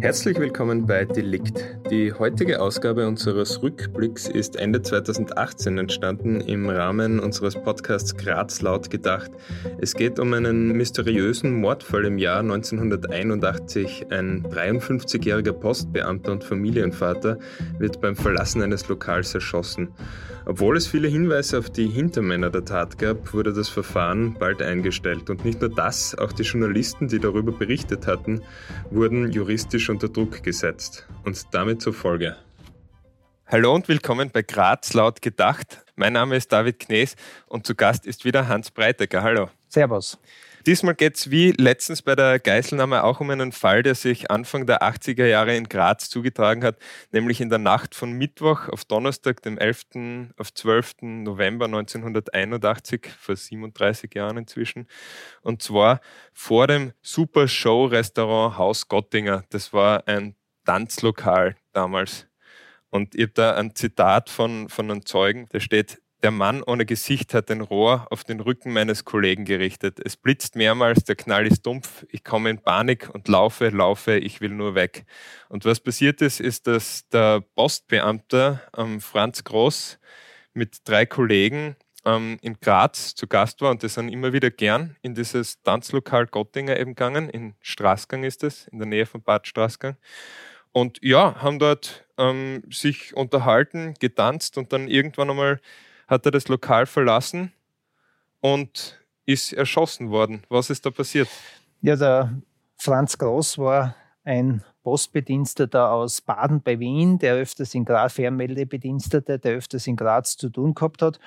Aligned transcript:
Herzlich 0.00 0.38
willkommen 0.38 0.86
bei 0.86 1.04
Delikt. 1.04 1.62
Die 1.90 2.10
heutige 2.14 2.62
Ausgabe 2.62 3.06
unseres 3.06 3.62
Rückblicks 3.62 4.28
ist 4.28 4.56
Ende 4.56 4.80
2018 4.80 5.76
entstanden 5.76 6.40
im 6.40 6.70
Rahmen 6.70 7.20
unseres 7.20 7.54
Podcasts 7.54 8.16
Graz 8.16 8.62
laut 8.62 8.88
gedacht. 8.88 9.30
Es 9.78 9.94
geht 9.94 10.18
um 10.18 10.32
einen 10.32 10.68
mysteriösen 10.68 11.52
Mordfall 11.60 12.06
im 12.06 12.16
Jahr 12.16 12.40
1981. 12.40 14.06
Ein 14.08 14.42
53-jähriger 14.44 15.52
Postbeamter 15.52 16.32
und 16.32 16.44
Familienvater 16.44 17.38
wird 17.78 18.00
beim 18.00 18.16
Verlassen 18.16 18.62
eines 18.62 18.88
Lokals 18.88 19.34
erschossen. 19.34 19.90
Obwohl 20.46 20.78
es 20.78 20.86
viele 20.86 21.08
Hinweise 21.08 21.58
auf 21.58 21.68
die 21.68 21.86
Hintermänner 21.86 22.48
der 22.48 22.64
Tat 22.64 22.98
gab, 22.98 23.34
wurde 23.34 23.52
das 23.52 23.68
Verfahren 23.68 24.34
bald 24.38 24.62
eingestellt. 24.62 25.28
Und 25.28 25.44
nicht 25.44 25.60
nur 25.60 25.70
das, 25.70 26.14
auch 26.16 26.32
die 26.32 26.44
Journalisten, 26.44 27.08
die 27.08 27.18
darüber 27.18 27.52
berichtet 27.52 28.06
hatten, 28.06 28.40
wurden 28.90 29.30
juristisch 29.30 29.89
unter 29.90 30.08
Druck 30.08 30.42
gesetzt. 30.42 31.06
Und 31.24 31.52
damit 31.52 31.82
zur 31.82 31.92
Folge. 31.92 32.36
Hallo 33.46 33.74
und 33.74 33.88
willkommen 33.88 34.30
bei 34.30 34.42
Graz 34.42 34.94
laut 34.94 35.20
gedacht. 35.20 35.84
Mein 35.96 36.12
Name 36.12 36.36
ist 36.36 36.52
David 36.52 36.78
Knees 36.78 37.16
und 37.46 37.66
zu 37.66 37.74
Gast 37.74 38.06
ist 38.06 38.24
wieder 38.24 38.46
Hans 38.46 38.70
Breitecker. 38.70 39.22
Hallo. 39.22 39.50
Servus. 39.68 40.18
Diesmal 40.66 40.94
geht 40.94 41.16
es 41.16 41.30
wie 41.30 41.52
letztens 41.52 42.02
bei 42.02 42.14
der 42.14 42.38
Geiselnahme 42.38 43.04
auch 43.04 43.20
um 43.20 43.30
einen 43.30 43.52
Fall, 43.52 43.82
der 43.82 43.94
sich 43.94 44.30
Anfang 44.30 44.66
der 44.66 44.82
80er 44.82 45.24
Jahre 45.24 45.56
in 45.56 45.68
Graz 45.68 46.10
zugetragen 46.10 46.62
hat, 46.64 46.78
nämlich 47.12 47.40
in 47.40 47.48
der 47.48 47.58
Nacht 47.58 47.94
von 47.94 48.12
Mittwoch 48.12 48.68
auf 48.68 48.84
Donnerstag, 48.84 49.42
dem 49.42 49.56
11. 49.56 50.32
auf 50.36 50.52
12. 50.52 50.96
November 51.02 51.64
1981, 51.64 53.08
vor 53.18 53.36
37 53.36 54.14
Jahren 54.14 54.36
inzwischen. 54.36 54.86
Und 55.42 55.62
zwar 55.62 56.00
vor 56.34 56.66
dem 56.66 56.92
Super 57.00 57.48
Show 57.48 57.86
Restaurant 57.86 58.58
Haus 58.58 58.88
Gottinger. 58.88 59.44
Das 59.50 59.72
war 59.72 60.06
ein 60.06 60.34
Tanzlokal 60.66 61.56
damals. 61.72 62.26
Und 62.90 63.14
ich 63.14 63.22
habe 63.22 63.32
da 63.32 63.54
ein 63.54 63.74
Zitat 63.74 64.30
von, 64.30 64.68
von 64.68 64.90
einem 64.90 65.06
Zeugen, 65.06 65.48
der 65.52 65.60
steht, 65.60 65.99
der 66.22 66.30
Mann 66.30 66.62
ohne 66.62 66.86
Gesicht 66.86 67.34
hat 67.34 67.50
ein 67.50 67.60
Rohr 67.60 68.06
auf 68.10 68.24
den 68.24 68.40
Rücken 68.40 68.72
meines 68.72 69.04
Kollegen 69.04 69.44
gerichtet. 69.44 70.00
Es 70.04 70.16
blitzt 70.16 70.56
mehrmals, 70.56 71.04
der 71.04 71.16
Knall 71.16 71.46
ist 71.46 71.64
dumpf, 71.64 72.04
ich 72.10 72.24
komme 72.24 72.50
in 72.50 72.58
Panik 72.58 73.08
und 73.12 73.28
laufe, 73.28 73.68
laufe, 73.68 74.16
ich 74.16 74.40
will 74.40 74.50
nur 74.50 74.74
weg. 74.74 75.04
Und 75.48 75.64
was 75.64 75.80
passiert 75.80 76.20
ist, 76.20 76.40
ist, 76.40 76.66
dass 76.66 77.08
der 77.08 77.40
Postbeamte 77.54 78.60
ähm, 78.76 79.00
Franz 79.00 79.44
Groß 79.44 79.98
mit 80.52 80.78
drei 80.84 81.06
Kollegen 81.06 81.76
ähm, 82.04 82.38
in 82.42 82.58
Graz 82.60 83.14
zu 83.14 83.26
Gast 83.26 83.60
war 83.60 83.70
und 83.70 83.82
die 83.82 83.88
sind 83.88 84.08
immer 84.08 84.32
wieder 84.32 84.50
gern 84.50 84.96
in 85.02 85.14
dieses 85.14 85.62
Tanzlokal 85.62 86.26
Gottinger 86.26 86.78
eben 86.78 86.94
gegangen. 86.94 87.30
In 87.30 87.54
Straßgang 87.60 88.24
ist 88.24 88.44
es, 88.44 88.68
in 88.68 88.78
der 88.78 88.88
Nähe 88.88 89.06
von 89.06 89.22
Bad 89.22 89.46
Straßgang. 89.46 89.96
Und 90.72 90.98
ja, 91.02 91.42
haben 91.42 91.58
dort 91.58 92.06
ähm, 92.16 92.62
sich 92.70 93.14
unterhalten, 93.16 93.94
getanzt 93.98 94.56
und 94.56 94.72
dann 94.72 94.86
irgendwann 94.86 95.30
einmal 95.30 95.60
hat 96.10 96.26
er 96.26 96.32
das 96.32 96.48
Lokal 96.48 96.86
verlassen 96.86 97.52
und 98.40 99.00
ist 99.26 99.52
erschossen 99.52 100.10
worden. 100.10 100.42
Was 100.48 100.68
ist 100.68 100.84
da 100.84 100.90
passiert? 100.90 101.28
Ja, 101.80 101.94
der 101.94 102.42
Franz 102.76 103.16
Groß 103.16 103.58
war 103.58 103.94
ein 104.24 104.64
Postbediensteter 104.82 105.92
aus 105.92 106.20
Baden 106.20 106.62
bei 106.62 106.78
Wien, 106.80 107.18
der 107.18 107.34
öfters 107.34 107.74
in 107.74 107.84
Graz, 107.84 108.14
Fernmeldebediensteter, 108.14 109.38
der 109.38 109.56
öfters 109.56 109.86
in 109.86 109.96
Graz 109.96 110.36
zu 110.36 110.50
tun 110.50 110.74
gehabt 110.74 111.00
hat. 111.00 111.20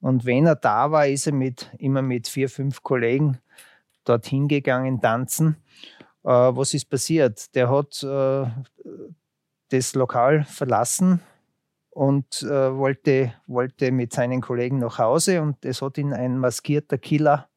Und 0.00 0.24
wenn 0.24 0.46
er 0.46 0.56
da 0.56 0.90
war, 0.90 1.06
ist 1.06 1.26
er 1.26 1.34
mit, 1.34 1.70
immer 1.78 2.00
mit 2.00 2.26
vier, 2.26 2.48
fünf 2.48 2.82
Kollegen 2.82 3.38
dorthin 4.04 4.48
gegangen, 4.48 5.00
tanzen. 5.02 5.56
Äh, 6.24 6.30
was 6.30 6.72
ist 6.72 6.86
passiert? 6.88 7.54
Der 7.54 7.70
hat 7.70 8.02
äh, 8.02 8.46
das 9.68 9.94
Lokal 9.94 10.44
verlassen, 10.44 11.20
und 12.00 12.42
äh, 12.44 12.74
wollte, 12.78 13.34
wollte 13.46 13.92
mit 13.92 14.14
seinen 14.14 14.40
Kollegen 14.40 14.78
nach 14.78 14.98
Hause 14.98 15.42
und 15.42 15.62
es 15.66 15.82
hat 15.82 15.98
ihn 15.98 16.14
ein 16.14 16.38
maskierter 16.38 16.96
Killer 16.96 17.50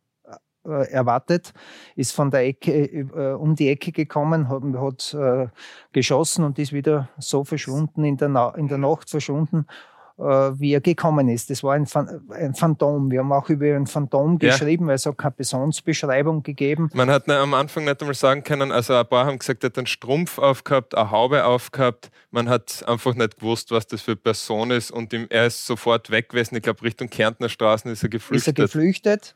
äh, 0.66 0.92
erwartet, 0.92 1.54
ist 1.96 2.12
von 2.12 2.30
der 2.30 2.42
Ecke 2.42 2.74
äh, 2.74 3.36
um 3.36 3.56
die 3.56 3.70
Ecke 3.70 3.94
gekommen, 3.94 4.50
hat, 4.50 4.64
hat 4.64 5.14
äh, 5.14 5.48
geschossen 5.94 6.44
und 6.44 6.60
ist 6.60 6.74
wieder 6.74 7.08
so 7.18 7.46
verschwunden, 7.46 8.04
in 8.04 8.18
der, 8.18 8.54
in 8.58 8.68
der 8.68 8.80
Nacht 8.80 9.10
verschwunden 9.10 9.66
äh, 9.66 9.93
wie 10.18 10.74
er 10.74 10.82
gekommen 10.82 11.28
ist. 11.28 11.50
Das 11.50 11.64
war 11.64 11.74
ein, 11.74 11.88
ein 12.30 12.54
Phantom. 12.54 13.10
Wir 13.10 13.20
haben 13.20 13.32
auch 13.32 13.50
über 13.50 13.76
ein 13.76 13.88
Phantom 13.88 14.38
ja. 14.42 14.52
geschrieben, 14.52 14.88
weil 14.88 14.96
es 14.96 15.08
auch 15.08 15.18
keine 15.18 15.32
Personsbeschreibung 15.32 16.44
gegeben. 16.44 16.90
Man 16.94 17.10
hat 17.10 17.28
am 17.30 17.54
Anfang 17.54 17.86
nicht 17.86 18.00
einmal 18.00 18.14
sagen 18.14 18.44
können, 18.44 18.72
also 18.72 18.94
ein 18.96 19.08
paar 19.08 19.26
haben 19.26 19.40
gesagt, 19.40 19.64
er 19.64 19.70
hat 19.70 19.78
einen 19.78 19.88
Strumpf 19.88 20.38
aufgehabt, 20.38 20.96
eine 20.96 21.10
Haube 21.10 21.46
aufgehabt. 21.46 22.12
Man 22.30 22.48
hat 22.48 22.84
einfach 22.88 23.16
nicht 23.16 23.40
gewusst, 23.40 23.72
was 23.72 23.88
das 23.88 24.02
für 24.02 24.12
eine 24.12 24.18
Person 24.18 24.72
ist 24.72 24.92
und 24.92 25.14
er 25.14 25.48
ist 25.48 25.66
sofort 25.66 26.12
weg 26.12 26.30
gewesen. 26.30 26.56
Ich 26.56 26.62
glaube, 26.62 26.84
Richtung 26.84 27.10
Kärntner 27.10 27.50
Straßen 27.50 27.92
ist 27.92 28.04
er 28.04 28.10
geflüchtet. 28.10 28.48
Ist 28.48 28.60
er 28.60 28.66
geflüchtet. 28.66 29.36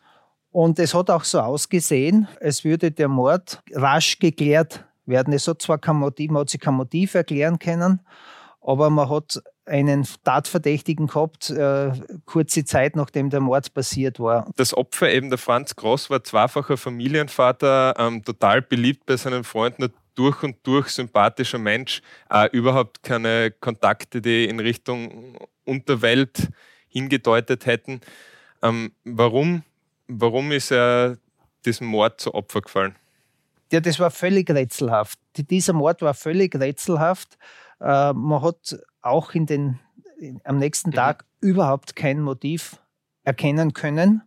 Und 0.51 0.79
es 0.79 0.93
hat 0.93 1.09
auch 1.09 1.23
so 1.23 1.39
ausgesehen, 1.39 2.27
als 2.39 2.63
würde 2.63 2.91
der 2.91 3.07
Mord 3.07 3.61
rasch 3.73 4.19
geklärt 4.19 4.85
werden. 5.05 5.33
Es 5.33 5.47
hat 5.47 5.61
zwar 5.61 5.77
kein 5.79 5.97
Motiv, 5.97 6.31
man 6.31 6.41
hat 6.41 6.49
sich 6.49 6.59
kein 6.61 6.75
Motiv 6.75 7.15
erklären 7.15 7.59
können, 7.59 8.01
aber 8.61 8.89
man 8.89 9.09
hat 9.09 9.41
einen 9.67 10.07
Tatverdächtigen 10.23 11.07
gehabt, 11.07 11.49
äh, 11.49 11.91
kurze 12.25 12.65
Zeit 12.65 12.95
nachdem 12.95 13.29
der 13.29 13.41
Mord 13.41 13.73
passiert 13.73 14.19
war. 14.19 14.49
Das 14.55 14.73
Opfer, 14.75 15.11
eben 15.11 15.29
der 15.29 15.37
Franz 15.37 15.75
Groß, 15.75 16.09
war 16.09 16.23
zweifacher 16.23 16.77
Familienvater, 16.77 17.95
ähm, 17.97 18.23
total 18.23 18.61
beliebt 18.61 19.05
bei 19.05 19.17
seinen 19.17 19.43
Freunden, 19.43 19.91
durch 20.15 20.41
und 20.41 20.55
durch 20.63 20.89
sympathischer 20.89 21.59
Mensch, 21.59 22.01
äh, 22.29 22.49
überhaupt 22.51 23.03
keine 23.03 23.51
Kontakte, 23.51 24.21
die 24.21 24.45
in 24.45 24.59
Richtung 24.59 25.37
Unterwelt 25.63 26.49
hingedeutet 26.87 27.65
hätten. 27.65 28.01
Ähm, 28.63 28.93
warum, 29.03 29.63
warum 30.07 30.51
ist 30.51 30.71
er 30.71 31.17
diesem 31.65 31.87
Mord 31.87 32.19
zu 32.19 32.33
Opfer 32.33 32.61
gefallen? 32.61 32.95
Ja, 33.71 33.81
das 33.81 33.99
war 33.99 34.09
völlig 34.11 34.49
rätselhaft. 34.49 35.19
Dieser 35.35 35.73
Mord 35.73 36.01
war 36.01 36.13
völlig 36.13 36.55
rätselhaft. 36.55 37.37
Äh, 37.79 38.13
man 38.13 38.41
hat 38.41 38.77
auch 39.01 39.33
in 39.33 39.45
den, 39.45 39.79
in, 40.19 40.41
am 40.43 40.57
nächsten 40.57 40.89
mhm. 40.89 40.95
Tag 40.95 41.25
überhaupt 41.41 41.95
kein 41.95 42.21
Motiv 42.21 42.81
erkennen 43.23 43.73
können. 43.73 44.23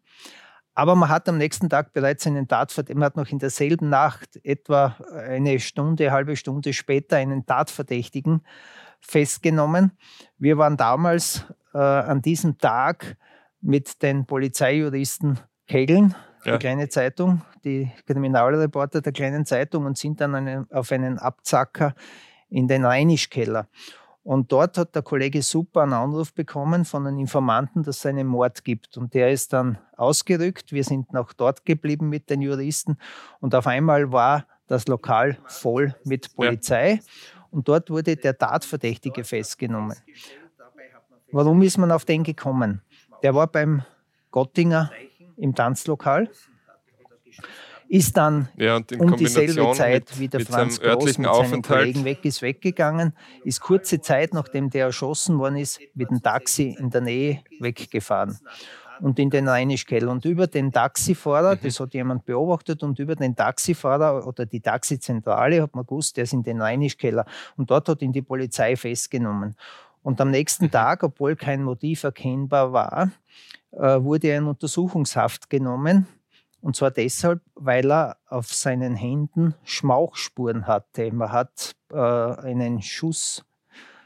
Aber 0.74 0.94
man 0.94 1.08
hat 1.08 1.28
am 1.28 1.36
nächsten 1.36 1.68
Tag 1.68 1.92
bereits 1.92 2.26
einen 2.26 2.48
Tatverdächtigen, 2.48 3.00
man 3.00 3.06
hat 3.06 3.16
noch 3.16 3.28
in 3.28 3.38
derselben 3.38 3.88
Nacht, 3.88 4.40
etwa 4.44 4.96
eine 5.12 5.58
Stunde, 5.58 6.12
halbe 6.12 6.36
Stunde 6.36 6.72
später, 6.72 7.16
einen 7.16 7.44
Tatverdächtigen 7.44 8.42
festgenommen. 9.00 9.92
Wir 10.38 10.58
waren 10.58 10.76
damals 10.76 11.44
äh, 11.74 11.78
an 11.78 12.22
diesem 12.22 12.58
Tag 12.58 13.16
mit 13.60 14.02
den 14.02 14.26
Polizeijuristen 14.26 15.40
Kegeln, 15.66 16.14
ja. 16.44 16.52
die 16.52 16.58
kleine 16.58 16.88
Zeitung, 16.88 17.42
die 17.64 17.90
Kriminalreporter 18.06 19.02
der 19.02 19.12
kleinen 19.12 19.44
Zeitung 19.44 19.86
und 19.86 19.98
sind 19.98 20.20
dann 20.20 20.34
eine, 20.34 20.66
auf 20.70 20.92
einen 20.92 21.18
Abzacker 21.18 21.94
in 22.50 22.68
den 22.68 22.84
Rheinischkeller. 22.84 23.68
Und 24.22 24.52
dort 24.52 24.76
hat 24.76 24.94
der 24.94 25.02
Kollege 25.02 25.42
Super 25.42 25.82
einen 25.82 25.94
Anruf 25.94 26.34
bekommen 26.34 26.84
von 26.84 27.06
einem 27.06 27.18
Informanten, 27.18 27.82
dass 27.82 27.98
es 27.98 28.06
einen 28.06 28.26
Mord 28.26 28.64
gibt. 28.64 28.96
Und 28.98 29.14
der 29.14 29.30
ist 29.30 29.52
dann 29.52 29.78
ausgerückt. 29.96 30.72
Wir 30.72 30.84
sind 30.84 31.12
noch 31.12 31.32
dort 31.32 31.64
geblieben 31.64 32.08
mit 32.10 32.28
den 32.28 32.42
Juristen. 32.42 32.98
Und 33.40 33.54
auf 33.54 33.66
einmal 33.66 34.12
war 34.12 34.46
das 34.66 34.86
Lokal 34.88 35.38
voll 35.46 35.94
mit 36.04 36.34
Polizei. 36.36 36.92
Ja. 36.92 37.00
Und 37.50 37.66
dort 37.66 37.90
wurde 37.90 38.16
der 38.16 38.36
Tatverdächtige 38.36 39.24
festgenommen. 39.24 39.96
Warum 41.32 41.62
ist 41.62 41.78
man 41.78 41.90
auf 41.90 42.04
den 42.04 42.22
gekommen? 42.22 42.82
Der 43.22 43.34
war 43.34 43.46
beim 43.46 43.82
Gottinger 44.30 44.92
im 45.36 45.54
Tanzlokal, 45.54 46.30
ist 47.90 48.16
dann 48.16 48.48
Ja, 48.56 48.76
um 48.98 49.16
dieselbe 49.16 49.72
Zeit 49.72 50.04
mit, 50.10 50.18
wie 50.20 50.28
der 50.28 50.40
Franz 50.40 50.76
seinem 50.76 50.98
Groß 50.98 51.18
mit 51.18 51.26
Aufenthalt. 51.26 51.80
Kollegen 51.80 52.04
weg 52.04 52.24
ist, 52.24 52.40
weggegangen, 52.40 53.12
ist 53.44 53.60
kurze 53.60 54.00
Zeit, 54.00 54.32
nachdem 54.32 54.70
der 54.70 54.86
erschossen 54.86 55.38
worden 55.38 55.56
ist, 55.56 55.80
mit 55.94 56.08
dem 56.08 56.22
Taxi 56.22 56.76
in 56.78 56.90
der 56.90 57.00
Nähe 57.00 57.42
weggefahren 57.58 58.38
und 59.00 59.18
in 59.18 59.28
den 59.30 59.48
Rheinischkeller. 59.48 60.08
Und 60.10 60.24
über 60.24 60.46
den 60.46 60.70
Taxifahrer, 60.70 61.56
Mhm. 61.56 61.60
das 61.64 61.80
hat 61.80 61.92
jemand 61.92 62.24
beobachtet, 62.26 62.82
und 62.84 62.98
über 63.00 63.16
den 63.16 63.34
Taxifahrer 63.34 64.24
oder 64.24 64.46
die 64.46 64.60
Taxizentrale 64.60 65.60
hat 65.60 65.74
man 65.74 65.84
gewusst, 65.84 66.16
der 66.16 66.24
ist 66.24 66.32
in 66.32 66.44
den 66.44 66.62
Rheinischkeller. 66.62 67.24
Und 67.56 67.70
dort 67.72 67.88
hat 67.88 68.02
ihn 68.02 68.12
die 68.12 68.22
Polizei 68.22 68.76
festgenommen. 68.76 69.56
Und 70.04 70.20
am 70.20 70.30
nächsten 70.30 70.66
Mhm. 70.66 70.70
Tag, 70.70 71.02
obwohl 71.02 71.34
kein 71.34 71.64
Motiv 71.64 72.04
erkennbar 72.04 72.72
war, 72.72 73.10
äh, 73.72 74.00
wurde 74.00 74.28
er 74.28 74.38
in 74.38 74.44
Untersuchungshaft 74.46 75.50
genommen. 75.50 76.06
Und 76.62 76.76
zwar 76.76 76.90
deshalb, 76.90 77.42
weil 77.54 77.90
er 77.90 78.18
auf 78.26 78.52
seinen 78.52 78.94
Händen 78.94 79.54
Schmauchspuren 79.64 80.66
hatte. 80.66 81.12
Man 81.12 81.32
hat 81.32 81.74
äh, 81.90 81.96
einen 81.96 82.82
Schuss, 82.82 83.44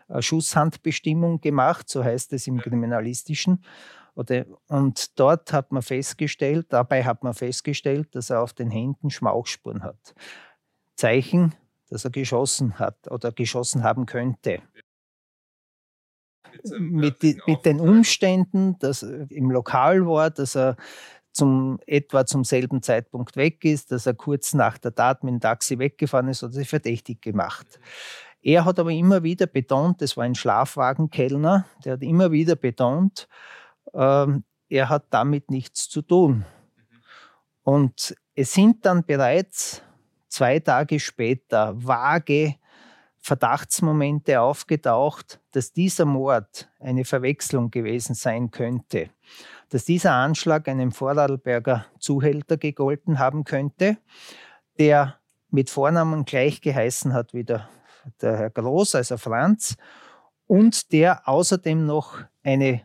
eine 0.08 0.22
Schusshandbestimmung 0.22 1.40
gemacht, 1.40 1.88
so 1.88 2.04
heißt 2.04 2.32
es 2.32 2.46
im 2.46 2.58
Kriminalistischen. 2.58 3.64
Oder, 4.14 4.44
und 4.68 5.18
dort 5.18 5.52
hat 5.52 5.72
man 5.72 5.82
festgestellt, 5.82 6.66
dabei 6.68 7.04
hat 7.04 7.24
man 7.24 7.34
festgestellt, 7.34 8.14
dass 8.14 8.30
er 8.30 8.42
auf 8.42 8.52
den 8.52 8.70
Händen 8.70 9.10
Schmauchspuren 9.10 9.82
hat. 9.82 10.14
Zeichen, 10.94 11.54
dass 11.88 12.04
er 12.04 12.12
geschossen 12.12 12.78
hat 12.78 13.10
oder 13.10 13.32
geschossen 13.32 13.82
haben 13.82 14.06
könnte 14.06 14.62
mit, 16.78 17.22
die, 17.22 17.40
mit 17.46 17.64
den 17.64 17.80
Umständen, 17.80 18.78
dass 18.78 19.02
er 19.02 19.30
im 19.30 19.50
Lokal 19.50 20.06
war, 20.06 20.30
dass 20.30 20.56
er 20.56 20.76
zum, 21.34 21.78
etwa 21.86 22.24
zum 22.24 22.44
selben 22.44 22.80
Zeitpunkt 22.80 23.36
weg 23.36 23.64
ist, 23.64 23.92
dass 23.92 24.06
er 24.06 24.14
kurz 24.14 24.54
nach 24.54 24.78
der 24.78 24.94
Tat 24.94 25.24
mit 25.24 25.34
dem 25.34 25.40
Taxi 25.40 25.78
weggefahren 25.78 26.28
ist, 26.28 26.42
hat 26.42 26.50
er 26.50 26.54
sich 26.54 26.68
verdächtig 26.68 27.20
gemacht. 27.20 27.80
Er 28.40 28.64
hat 28.64 28.78
aber 28.78 28.92
immer 28.92 29.22
wieder 29.22 29.46
betont, 29.46 30.00
das 30.00 30.16
war 30.16 30.24
ein 30.24 30.34
Schlafwagenkellner, 30.34 31.66
der 31.84 31.94
hat 31.94 32.02
immer 32.02 32.30
wieder 32.30 32.56
betont, 32.56 33.28
ähm, 33.92 34.44
er 34.68 34.88
hat 34.88 35.06
damit 35.10 35.50
nichts 35.50 35.88
zu 35.88 36.02
tun. 36.02 36.44
Und 37.62 38.14
es 38.34 38.52
sind 38.52 38.84
dann 38.86 39.04
bereits 39.04 39.82
zwei 40.28 40.60
Tage 40.60 41.00
später 41.00 41.74
vage 41.76 42.56
Verdachtsmomente 43.18 44.42
aufgetaucht, 44.42 45.40
dass 45.52 45.72
dieser 45.72 46.04
Mord 46.04 46.68
eine 46.78 47.06
Verwechslung 47.06 47.70
gewesen 47.70 48.14
sein 48.14 48.50
könnte, 48.50 49.08
dass 49.70 49.84
dieser 49.84 50.12
Anschlag 50.12 50.68
einem 50.68 50.92
Vorarlberger 50.92 51.86
Zuhälter 51.98 52.56
gegolten 52.56 53.18
haben 53.18 53.44
könnte, 53.44 53.98
der 54.78 55.18
mit 55.50 55.70
Vornamen 55.70 56.24
gleich 56.24 56.60
geheißen 56.60 57.12
hat 57.12 57.32
wie 57.34 57.44
der, 57.44 57.68
der 58.20 58.36
Herr 58.36 58.50
Groß, 58.50 58.96
also 58.96 59.16
Franz, 59.16 59.76
und 60.46 60.92
der 60.92 61.28
außerdem 61.28 61.86
noch 61.86 62.18
eine, 62.42 62.82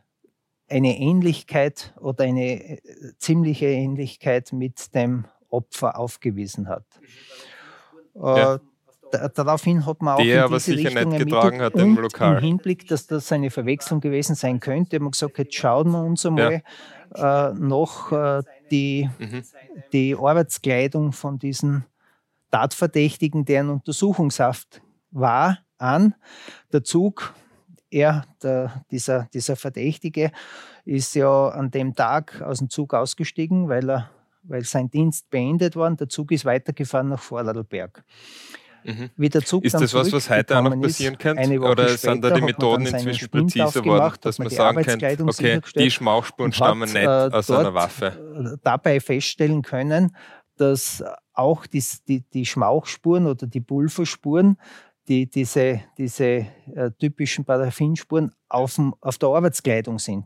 eine 0.70 0.98
Ähnlichkeit 0.98 1.94
oder 2.00 2.24
eine 2.24 2.78
äh, 2.78 2.81
ziemliche 3.18 3.66
Ähnlichkeit 3.68 4.54
mit 4.54 4.94
dem 4.96 5.26
Opfer 5.50 5.98
aufgewiesen 5.98 6.70
hat. 6.70 6.86
Ja. 8.14 8.60
Da- 9.11 9.27
Daraufhin 9.29 9.85
hat 9.85 10.01
man 10.01 10.15
auch 10.15 10.21
Der 10.21 10.45
in 10.45 10.53
diese 10.53 10.71
Richtung 10.73 10.95
ermittelt 10.97 11.29
getragen 11.29 11.61
hat 11.61 11.73
im 11.75 11.97
und 11.97 12.03
Lokal. 12.03 12.38
Im 12.38 12.44
Hinblick, 12.44 12.88
dass 12.88 13.07
das 13.07 13.31
eine 13.31 13.50
Verwechslung 13.50 14.01
gewesen 14.01 14.35
sein 14.35 14.59
könnte, 14.59 14.97
haben 14.97 15.06
wir 15.06 15.11
gesagt, 15.11 15.38
jetzt 15.39 15.56
schauen 15.56 15.91
wir 15.91 16.03
uns 16.03 16.25
einmal 16.25 16.61
äh, 17.15 17.50
noch 17.53 18.11
äh, 18.11 18.44
die, 18.71 19.09
Mhm. 19.17 19.44
die 19.94 20.15
Arbeitskleidung 20.15 21.11
von 21.11 21.39
diesem 21.39 21.83
Tatverdächtigen, 22.51 23.45
der 23.45 23.61
in 23.61 23.69
Untersuchungshaft 23.69 24.81
war, 25.11 25.59
an. 25.77 26.13
Der 26.73 26.83
Zug, 26.83 27.33
er, 27.89 28.25
der, 28.44 28.83
dieser, 28.91 29.27
dieser 29.33 29.56
Verdächtige, 29.56 30.31
ist 30.85 31.15
ja 31.15 31.50
an 31.50 31.71
dem 31.71 31.95
Tag 31.95 32.41
aus 32.41 32.59
dem 32.59 32.69
Zug 32.69 32.94
ausgestiegen, 32.94 33.69
weil, 33.69 33.89
er, 33.89 34.09
weil 34.44 34.63
sein 34.63 34.89
Dienst 34.91 35.29
beendet 35.29 35.75
war. 35.75 35.89
Der 35.95 36.09
Zug 36.09 36.31
ist 36.31 36.45
weitergefahren 36.45 37.09
nach 37.09 37.19
Vorarlberg. 37.21 38.03
Mhm. 38.84 39.10
Wie 39.18 39.30
der 39.30 39.44
Zug 39.44 39.64
Ist 39.66 39.74
das 39.74 39.94
was, 39.94 40.12
was 40.12 40.30
heute 40.30 40.58
auch 40.58 40.64
noch 40.64 40.72
zurückgekommen 40.72 40.84
ist, 40.84 40.94
passieren 40.94 41.18
könnte? 41.18 41.42
eine 41.42 41.62
Woche 41.62 41.72
Oder 41.72 41.90
sind 41.90 42.24
da 42.24 42.30
die 42.30 42.42
hat 42.42 42.46
Methoden 42.46 42.86
inzwischen 42.86 43.30
präziser 43.30 43.66
aufgemacht, 43.66 43.88
worden, 43.88 44.14
hat 44.14 44.26
dass 44.26 44.40
man 44.40 44.50
sagen 44.50 44.76
könnte, 44.84 45.06
Arbeitskleidung 45.08 45.30
okay, 45.30 45.62
die 45.76 45.92
Schmauchspuren 45.92 46.48
und 46.48 46.56
stammen 46.56 46.90
hat, 46.90 46.94
nicht 46.94 47.06
äh, 47.06 47.38
aus 47.38 47.52
einer 47.52 47.74
Waffe? 47.74 48.54
äh, 48.54 48.58
dabei 48.64 49.00
feststellen 49.00 49.62
können, 49.62 50.16
dass 50.58 51.04
auch 51.34 51.66
die, 51.66 51.84
die, 52.08 52.22
die 52.22 52.46
Schmauchspuren 52.46 53.28
oder 53.28 53.48
die 53.48 53.62
Pulverspuren, 53.62 54.58
die, 55.08 55.30
diese, 55.30 55.81
diese 55.98 56.26
äh, 56.26 56.92
typischen 57.00 57.46
Paraffinspuren 57.46 58.31
auf, 58.48 58.76
dem, 58.76 58.94
auf 59.02 59.18
der 59.18 59.30
Arbeitskleidung 59.30 59.98
sind, 59.98 60.26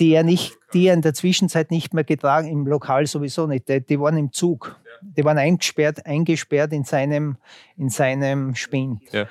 die 0.00 0.12
er, 0.12 0.22
nicht, 0.22 0.56
die 0.72 0.86
er 0.86 0.94
in 0.94 1.02
der 1.02 1.14
Zwischenzeit 1.14 1.70
nicht 1.70 1.92
mehr 1.92 2.04
getragen, 2.04 2.48
im 2.48 2.66
Lokal 2.66 3.06
sowieso 3.06 3.46
nicht, 3.46 3.68
die, 3.68 3.84
die 3.84 4.00
waren 4.00 4.16
im 4.16 4.32
Zug, 4.32 4.80
die 5.16 5.24
waren 5.24 5.38
eingesperrt, 5.38 6.04
eingesperrt 6.06 6.72
in 6.72 6.84
seinem, 6.84 7.36
in 7.76 7.88
seinem 7.88 8.54
Spind. 8.54 9.02
Ja. 9.12 9.26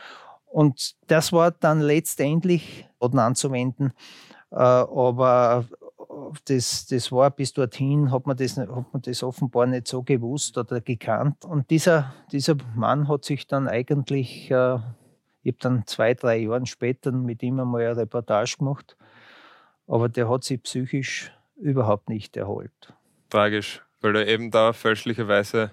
Und 0.51 0.95
das 1.07 1.33
war 1.33 1.51
dann 1.51 1.81
letztendlich 1.81 2.87
anzuwenden, 2.99 3.93
äh, 4.51 4.55
aber 4.55 5.65
das, 6.45 6.85
das 6.87 7.11
war 7.11 7.31
bis 7.31 7.53
dorthin, 7.53 8.11
hat 8.11 8.25
man, 8.25 8.37
das, 8.37 8.57
hat 8.57 8.69
man 8.69 9.01
das 9.01 9.23
offenbar 9.23 9.65
nicht 9.65 9.87
so 9.87 10.03
gewusst 10.03 10.57
oder 10.57 10.81
gekannt. 10.81 11.45
Und 11.45 11.69
dieser, 11.69 12.13
dieser 12.31 12.55
Mann 12.75 13.07
hat 13.07 13.25
sich 13.25 13.47
dann 13.47 13.67
eigentlich, 13.67 14.49
äh, 14.51 14.79
ich 15.43 15.53
habe 15.53 15.59
dann 15.59 15.83
zwei, 15.85 16.13
drei 16.13 16.37
Jahre 16.37 16.65
später 16.65 17.11
mit 17.11 17.43
ihm 17.43 17.59
einmal 17.59 17.81
eine 17.81 17.97
Reportage 17.97 18.57
gemacht, 18.57 18.97
aber 19.87 20.09
der 20.09 20.29
hat 20.29 20.43
sich 20.43 20.61
psychisch 20.63 21.31
überhaupt 21.57 22.09
nicht 22.09 22.35
erholt. 22.37 22.93
Tragisch, 23.29 23.84
weil 24.05 24.15
er 24.15 24.27
eben 24.27 24.51
da 24.51 24.71
fälschlicherweise 24.71 25.71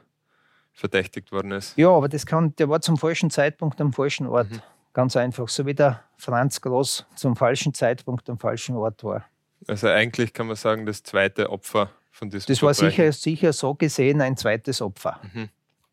verdächtigt 0.73 1.31
worden 1.33 1.53
ist. 1.53 1.77
Ja, 1.77 1.91
aber 1.91 2.09
das 2.09 2.25
kann, 2.25 2.57
der 2.57 2.69
war 2.71 2.81
zum 2.81 2.97
falschen 2.97 3.31
Zeitpunkt 3.31 3.79
am 3.81 3.93
falschen 3.93 4.27
Ort. 4.27 4.51
Mhm. 4.51 4.63
Ganz 4.95 5.17
einfach, 5.17 5.49
so 5.49 5.67
wie 5.67 5.75
der 5.75 6.03
Franz 6.17 6.61
Groß 6.63 7.07
zum 7.15 7.37
falschen 7.37 7.75
Zeitpunkt 7.75 8.29
am 8.31 8.39
falschen 8.39 8.75
Ort 8.77 9.05
war. 9.05 9.25
Also 9.69 9.89
eigentlich 9.89 10.33
kann 10.33 10.47
man 10.47 10.57
sagen, 10.57 10.87
das 10.87 11.03
zweite 11.03 11.51
Opfer 11.51 11.91
von 12.11 12.31
diesem 12.31 12.47
Das 12.47 12.63
war 12.63 12.75
sicher, 12.75 13.13
sicher 13.13 13.53
so 13.53 13.75
gesehen 13.75 14.21
ein 14.21 14.37
zweites 14.37 14.81
Opfer. 14.81 15.21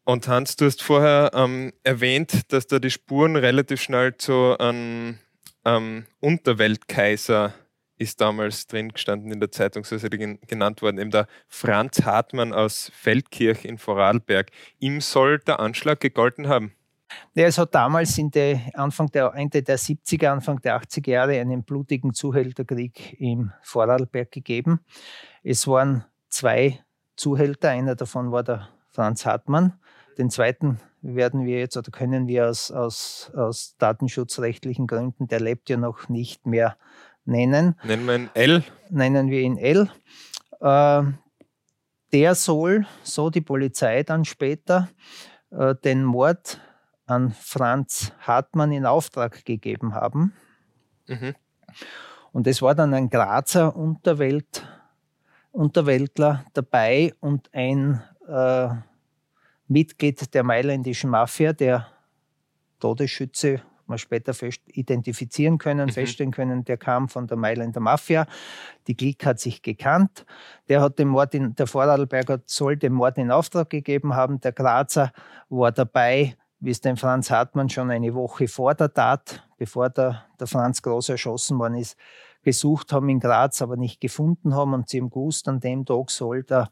Und 0.06 0.28
Hans, 0.28 0.56
du 0.56 0.66
hast 0.66 0.82
vorher 0.82 1.32
ähm, 1.34 1.74
erwähnt, 1.84 2.52
dass 2.54 2.68
da 2.68 2.80
die 2.80 2.90
Spuren 2.90 3.36
relativ 3.36 3.82
schnell 3.82 4.16
zu 4.18 4.58
einem 4.58 5.20
ähm, 5.66 6.06
Unterweltkaiser 6.20 7.54
ist 8.00 8.22
damals 8.22 8.66
drin 8.66 8.90
gestanden 8.90 9.32
in 9.32 9.40
der 9.40 9.52
Zeitung, 9.52 9.84
so 9.84 9.96
ist 9.96 10.04
er 10.04 10.10
gen- 10.10 10.40
genannt 10.48 10.82
worden, 10.82 10.98
eben 10.98 11.12
der 11.12 11.28
Franz 11.48 12.02
Hartmann 12.04 12.54
aus 12.54 12.92
Feldkirch 12.96 13.66
in 13.66 13.78
Vorarlberg. 13.78 14.50
Ihm 14.80 15.02
soll 15.02 15.40
der 15.40 15.60
Anschlag 15.60 16.00
gegolten 16.00 16.48
haben. 16.48 16.74
Ja, 17.34 17.46
es 17.46 17.58
hat 17.58 17.76
damals 17.76 18.18
in 18.18 18.32
der 18.32 18.62
Anfang 18.74 19.08
der, 19.12 19.34
Ende 19.36 19.64
der 19.64 19.78
70er, 19.78 20.28
Anfang 20.28 20.62
der 20.62 20.80
80er 20.80 21.10
Jahre 21.10 21.40
einen 21.40 21.64
blutigen 21.64 22.14
Zuhälterkrieg 22.14 23.20
im 23.20 23.52
Vorarlberg 23.62 24.32
gegeben. 24.32 24.80
Es 25.44 25.68
waren 25.68 26.06
zwei 26.30 26.80
Zuhälter, 27.16 27.70
einer 27.70 27.96
davon 27.96 28.32
war 28.32 28.44
der 28.44 28.70
Franz 28.92 29.26
Hartmann. 29.26 29.74
Den 30.18 30.30
zweiten 30.30 30.80
werden 31.02 31.46
wir 31.46 31.60
jetzt 31.60 31.78
oder 31.78 31.92
können 31.92 32.28
wir 32.28 32.48
aus, 32.48 32.72
aus, 32.72 33.32
aus 33.36 33.76
datenschutzrechtlichen 33.78 34.86
Gründen, 34.88 35.28
der 35.28 35.40
lebt 35.40 35.70
ja 35.70 35.78
noch 35.78 36.10
nicht 36.10 36.46
mehr, 36.46 36.78
nennen. 37.26 37.76
Nennen 37.84 38.08
wir 38.08 38.16
ihn 38.16 38.30
L. 38.34 38.64
nennen 38.90 39.30
wir 39.30 39.42
ihn 39.42 39.58
L. 39.58 39.90
Äh, 40.60 41.04
der 42.12 42.36
soll, 42.36 42.86
so 43.04 43.30
die 43.30 43.42
Polizei 43.42 44.04
dann 44.04 44.26
später, 44.26 44.90
äh, 45.52 45.76
den 45.76 46.04
Mord 46.04 46.60
an 47.06 47.32
Franz 47.32 48.14
Hartmann 48.20 48.72
in 48.72 48.86
Auftrag 48.86 49.46
gegeben 49.46 49.94
haben. 49.96 50.34
Mhm. 51.08 51.36
Und 52.32 52.48
es 52.48 52.62
war 52.62 52.76
dann 52.76 52.94
ein 52.94 53.10
Grazer 53.10 53.76
Unterwelt, 53.76 54.68
Unterweltler 55.52 56.46
dabei 56.54 57.14
und 57.20 57.50
ein 57.54 58.02
äh, 58.28 58.70
Mitglied 59.68 60.34
der 60.34 60.44
mailändischen 60.44 61.10
Mafia, 61.10 61.54
der 61.54 61.88
Todesschütze, 62.80 63.62
man 63.90 63.98
später 63.98 64.34
fest 64.34 64.62
identifizieren 64.68 65.58
können, 65.58 65.88
Mhm. 65.88 65.94
feststellen 65.94 66.32
können, 66.32 66.64
der 66.64 66.78
kam 66.78 67.10
von 67.10 67.28
der 67.28 67.38
Mailänder 67.38 67.80
Mafia. 67.80 68.26
Die 68.88 68.96
Klick 68.96 69.26
hat 69.26 69.40
sich 69.40 69.62
gekannt. 69.62 70.26
Der 70.68 70.82
hat 70.82 71.00
den 71.00 71.08
Mord 71.10 71.34
in, 71.34 71.56
der 71.56 71.68
Vorarlberger 71.68 72.40
soll 72.46 72.78
den 72.78 72.94
Mord 72.94 73.18
in 73.18 73.32
Auftrag 73.32 73.70
gegeben 73.70 74.16
haben. 74.16 74.40
Der 74.40 74.52
Grazer 74.52 75.12
war 75.50 75.72
dabei, 75.72 76.36
wie 76.60 76.72
es 76.72 76.82
den 76.82 76.98
Franz 76.98 77.32
Hartmann 77.32 77.70
schon 77.70 77.90
eine 77.90 78.14
Woche 78.14 78.48
vor 78.48 78.76
der 78.76 78.94
Tat, 78.94 79.48
bevor 79.58 79.90
der, 79.90 80.26
der 80.40 80.48
Franz 80.48 80.82
Groß 80.82 81.10
erschossen 81.10 81.58
worden 81.58 81.76
ist, 81.76 81.98
gesucht 82.42 82.94
haben 82.94 83.10
in 83.10 83.20
Graz, 83.20 83.62
aber 83.62 83.78
nicht 83.78 84.02
gefunden 84.02 84.56
haben. 84.56 84.74
Und 84.74 84.90
sie 84.90 84.98
im 84.98 85.10
gewusst, 85.10 85.48
an 85.48 85.60
dem 85.60 85.86
Tag 85.86 86.10
soll 86.10 86.44
der 86.44 86.70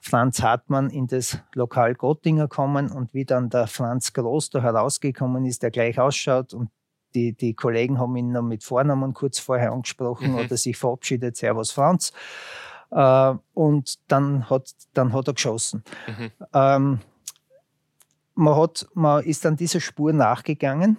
Franz 0.00 0.42
Hartmann 0.42 0.90
in 0.90 1.06
das 1.06 1.38
Lokal 1.54 1.94
Gottinger 1.94 2.48
kommen. 2.48 2.90
Und 2.90 3.14
wie 3.14 3.24
dann 3.24 3.50
der 3.50 3.66
Franz 3.66 4.12
Groß 4.12 4.50
da 4.50 4.62
herausgekommen 4.62 5.44
ist, 5.44 5.62
der 5.62 5.70
gleich 5.70 5.98
ausschaut 5.98 6.54
und 6.54 6.70
die, 7.14 7.32
die 7.32 7.54
Kollegen 7.54 7.98
haben 7.98 8.16
ihn 8.16 8.32
noch 8.32 8.42
mit 8.42 8.62
Vornamen 8.62 9.14
kurz 9.14 9.38
vorher 9.38 9.72
angesprochen 9.72 10.32
mhm. 10.32 10.38
oder 10.38 10.56
sich 10.56 10.76
verabschiedet, 10.76 11.36
Servus 11.36 11.72
Franz. 11.72 12.12
Äh, 12.90 13.34
und 13.54 13.98
dann 14.08 14.48
hat, 14.48 14.70
dann 14.94 15.12
hat 15.12 15.28
er 15.28 15.34
geschossen. 15.34 15.84
Mhm. 16.06 16.30
Ähm, 16.52 17.00
man, 18.34 18.56
hat, 18.56 18.86
man 18.94 19.24
ist 19.24 19.44
dann 19.44 19.56
dieser 19.56 19.80
Spur 19.80 20.12
nachgegangen. 20.12 20.98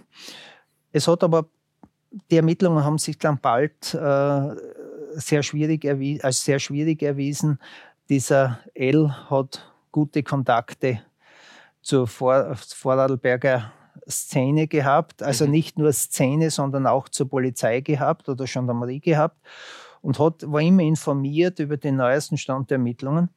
Es 0.91 1.07
hat 1.07 1.23
aber, 1.23 1.45
die 2.29 2.37
Ermittlungen 2.37 2.83
haben 2.83 2.97
sich 2.97 3.17
dann 3.17 3.39
bald 3.39 3.93
äh, 3.93 4.55
sehr 5.13 5.43
schwierig 5.43 5.85
als 6.23 6.43
sehr 6.43 6.59
schwierig 6.59 7.01
erwiesen. 7.01 7.59
Dieser 8.09 8.59
L 8.73 9.09
hat 9.29 9.71
gute 9.91 10.23
Kontakte 10.23 11.01
zur 11.81 12.07
Vor 12.07 12.55
Vorarlberger 12.55 13.71
Szene 14.09 14.67
gehabt, 14.67 15.23
also 15.23 15.45
mhm. 15.45 15.51
nicht 15.51 15.77
nur 15.77 15.93
Szene, 15.93 16.49
sondern 16.49 16.87
auch 16.87 17.09
zur 17.09 17.29
Polizei 17.29 17.81
gehabt 17.81 18.29
oder 18.29 18.45
Gendarmerie 18.45 18.99
gehabt 18.99 19.37
und 20.01 20.19
hat, 20.19 20.49
war 20.49 20.61
immer 20.61 20.83
informiert 20.83 21.59
über 21.59 21.77
den 21.77 21.97
neuesten 21.97 22.37
Stand 22.37 22.69
der 22.69 22.75
Ermittlungen. 22.75 23.29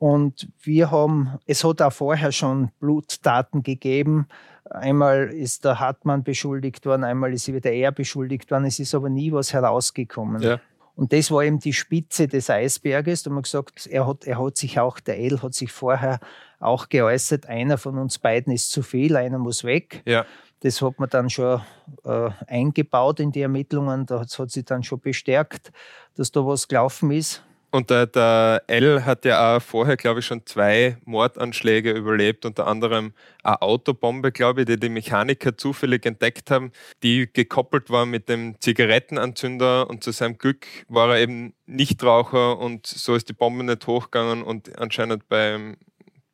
Und 0.00 0.48
wir 0.62 0.90
haben, 0.90 1.38
es 1.46 1.62
hat 1.62 1.82
auch 1.82 1.92
vorher 1.92 2.32
schon 2.32 2.70
Blutdaten 2.80 3.62
gegeben. 3.62 4.28
Einmal 4.64 5.28
ist 5.28 5.66
der 5.66 5.78
Hartmann 5.78 6.24
beschuldigt 6.24 6.86
worden, 6.86 7.04
einmal 7.04 7.34
ist 7.34 7.52
wieder 7.52 7.70
er 7.70 7.92
beschuldigt 7.92 8.50
worden. 8.50 8.64
Es 8.64 8.78
ist 8.78 8.94
aber 8.94 9.10
nie 9.10 9.30
was 9.30 9.52
herausgekommen. 9.52 10.40
Ja. 10.40 10.58
Und 10.96 11.12
das 11.12 11.30
war 11.30 11.44
eben 11.44 11.58
die 11.58 11.74
Spitze 11.74 12.28
des 12.28 12.48
Eisberges. 12.48 13.22
Da 13.22 13.30
haben 13.30 13.36
wir 13.36 13.42
gesagt, 13.42 13.86
er 13.88 14.06
hat, 14.06 14.26
er 14.26 14.42
hat 14.42 14.56
sich 14.56 14.80
auch, 14.80 15.00
der 15.00 15.18
El 15.18 15.42
hat 15.42 15.52
sich 15.52 15.70
vorher 15.70 16.18
auch 16.60 16.88
geäußert, 16.88 17.44
einer 17.44 17.76
von 17.76 17.98
uns 17.98 18.18
beiden 18.18 18.54
ist 18.54 18.70
zu 18.70 18.82
viel, 18.82 19.16
einer 19.16 19.38
muss 19.38 19.64
weg. 19.64 20.02
Ja. 20.06 20.24
Das 20.60 20.80
hat 20.80 20.98
man 20.98 21.10
dann 21.10 21.28
schon 21.28 21.60
äh, 22.04 22.30
eingebaut 22.46 23.20
in 23.20 23.32
die 23.32 23.42
Ermittlungen. 23.42 24.06
Das 24.06 24.38
hat 24.38 24.50
sich 24.50 24.64
dann 24.64 24.82
schon 24.82 25.00
bestärkt, 25.00 25.72
dass 26.16 26.32
da 26.32 26.46
was 26.46 26.68
gelaufen 26.68 27.10
ist. 27.10 27.44
Und 27.72 27.90
der, 27.90 28.06
der 28.06 28.64
L 28.66 29.04
hat 29.04 29.24
ja 29.24 29.56
auch 29.56 29.62
vorher, 29.62 29.96
glaube 29.96 30.20
ich, 30.20 30.26
schon 30.26 30.44
zwei 30.44 30.96
Mordanschläge 31.04 31.92
überlebt, 31.92 32.44
unter 32.44 32.66
anderem 32.66 33.12
eine 33.44 33.62
Autobombe, 33.62 34.32
glaube 34.32 34.62
ich, 34.62 34.66
die 34.66 34.78
die 34.78 34.88
Mechaniker 34.88 35.56
zufällig 35.56 36.04
entdeckt 36.04 36.50
haben, 36.50 36.72
die 37.04 37.32
gekoppelt 37.32 37.88
war 37.90 38.06
mit 38.06 38.28
dem 38.28 38.60
Zigarettenanzünder 38.60 39.88
und 39.88 40.02
zu 40.02 40.10
seinem 40.10 40.36
Glück 40.36 40.66
war 40.88 41.14
er 41.14 41.20
eben 41.20 41.54
Nichtraucher 41.66 42.58
und 42.58 42.86
so 42.86 43.14
ist 43.14 43.28
die 43.28 43.34
Bombe 43.34 43.62
nicht 43.62 43.86
hochgegangen 43.86 44.42
und 44.42 44.76
anscheinend 44.78 45.28
beim 45.28 45.76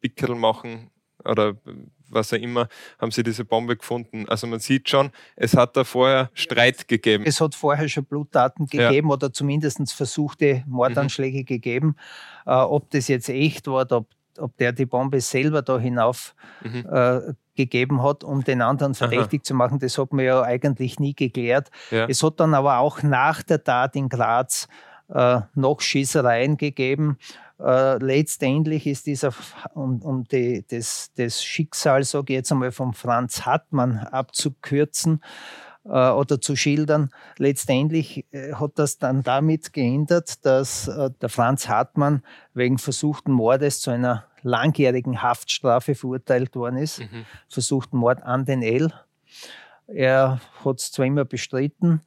Pickel 0.00 0.34
machen 0.36 0.90
oder 1.22 1.54
was 2.08 2.32
auch 2.32 2.38
immer, 2.38 2.68
haben 2.98 3.10
sie 3.10 3.22
diese 3.22 3.44
Bombe 3.44 3.76
gefunden. 3.76 4.28
Also 4.28 4.46
man 4.46 4.60
sieht 4.60 4.88
schon, 4.88 5.10
es 5.36 5.56
hat 5.56 5.76
da 5.76 5.84
vorher 5.84 6.30
Streit 6.34 6.88
gegeben. 6.88 7.24
Es 7.26 7.40
hat 7.40 7.54
vorher 7.54 7.88
schon 7.88 8.04
Blutdaten 8.04 8.66
gegeben 8.66 9.08
ja. 9.08 9.14
oder 9.14 9.32
zumindest 9.32 9.92
versuchte 9.92 10.62
Mordanschläge 10.66 11.40
mhm. 11.40 11.46
gegeben. 11.46 11.96
Äh, 12.46 12.54
ob 12.54 12.90
das 12.90 13.08
jetzt 13.08 13.28
echt 13.28 13.66
war, 13.66 13.90
ob, 13.92 14.06
ob 14.38 14.56
der 14.56 14.72
die 14.72 14.86
Bombe 14.86 15.20
selber 15.20 15.62
da 15.62 15.78
hinauf 15.78 16.34
mhm. 16.62 16.86
äh, 16.90 17.20
gegeben 17.56 18.02
hat, 18.02 18.22
um 18.22 18.44
den 18.44 18.62
anderen 18.62 18.94
verdächtig 18.94 19.40
Aha. 19.40 19.44
zu 19.44 19.54
machen, 19.54 19.78
das 19.78 19.98
hat 19.98 20.12
man 20.12 20.24
ja 20.24 20.42
eigentlich 20.42 21.00
nie 21.00 21.14
geklärt. 21.14 21.70
Ja. 21.90 22.06
Es 22.06 22.22
hat 22.22 22.38
dann 22.38 22.54
aber 22.54 22.78
auch 22.78 23.02
nach 23.02 23.42
der 23.42 23.64
Tat 23.64 23.96
in 23.96 24.08
Graz 24.08 24.68
äh, 25.08 25.40
noch 25.54 25.80
Schießereien 25.80 26.56
gegeben 26.56 27.18
äh, 27.58 27.96
letztendlich 27.98 28.86
ist 28.86 29.06
dieser, 29.06 29.32
um, 29.74 30.02
um 30.02 30.24
die, 30.24 30.64
das, 30.68 31.10
das 31.16 31.42
Schicksal, 31.42 32.04
sage 32.04 32.32
ich 32.32 32.36
jetzt 32.36 32.52
einmal, 32.52 32.72
von 32.72 32.92
Franz 32.92 33.46
Hartmann 33.46 33.98
abzukürzen 33.98 35.22
äh, 35.84 36.10
oder 36.10 36.40
zu 36.40 36.56
schildern, 36.56 37.10
letztendlich 37.38 38.26
äh, 38.32 38.54
hat 38.54 38.72
das 38.74 38.98
dann 38.98 39.22
damit 39.22 39.72
geändert, 39.72 40.44
dass 40.44 40.88
äh, 40.88 41.10
der 41.20 41.28
Franz 41.28 41.68
Hartmann 41.68 42.22
wegen 42.52 42.78
versuchten 42.78 43.32
Mordes 43.32 43.80
zu 43.80 43.90
einer 43.90 44.26
langjährigen 44.42 45.22
Haftstrafe 45.22 45.94
verurteilt 45.94 46.54
worden 46.56 46.76
ist. 46.76 47.00
Mhm. 47.00 47.24
Versuchten 47.48 47.96
Mord 47.96 48.22
an 48.22 48.44
den 48.44 48.62
L. 48.62 48.92
Er 49.86 50.40
hat 50.64 50.80
es 50.80 50.92
zwar 50.92 51.06
immer 51.06 51.24
bestritten, 51.24 52.02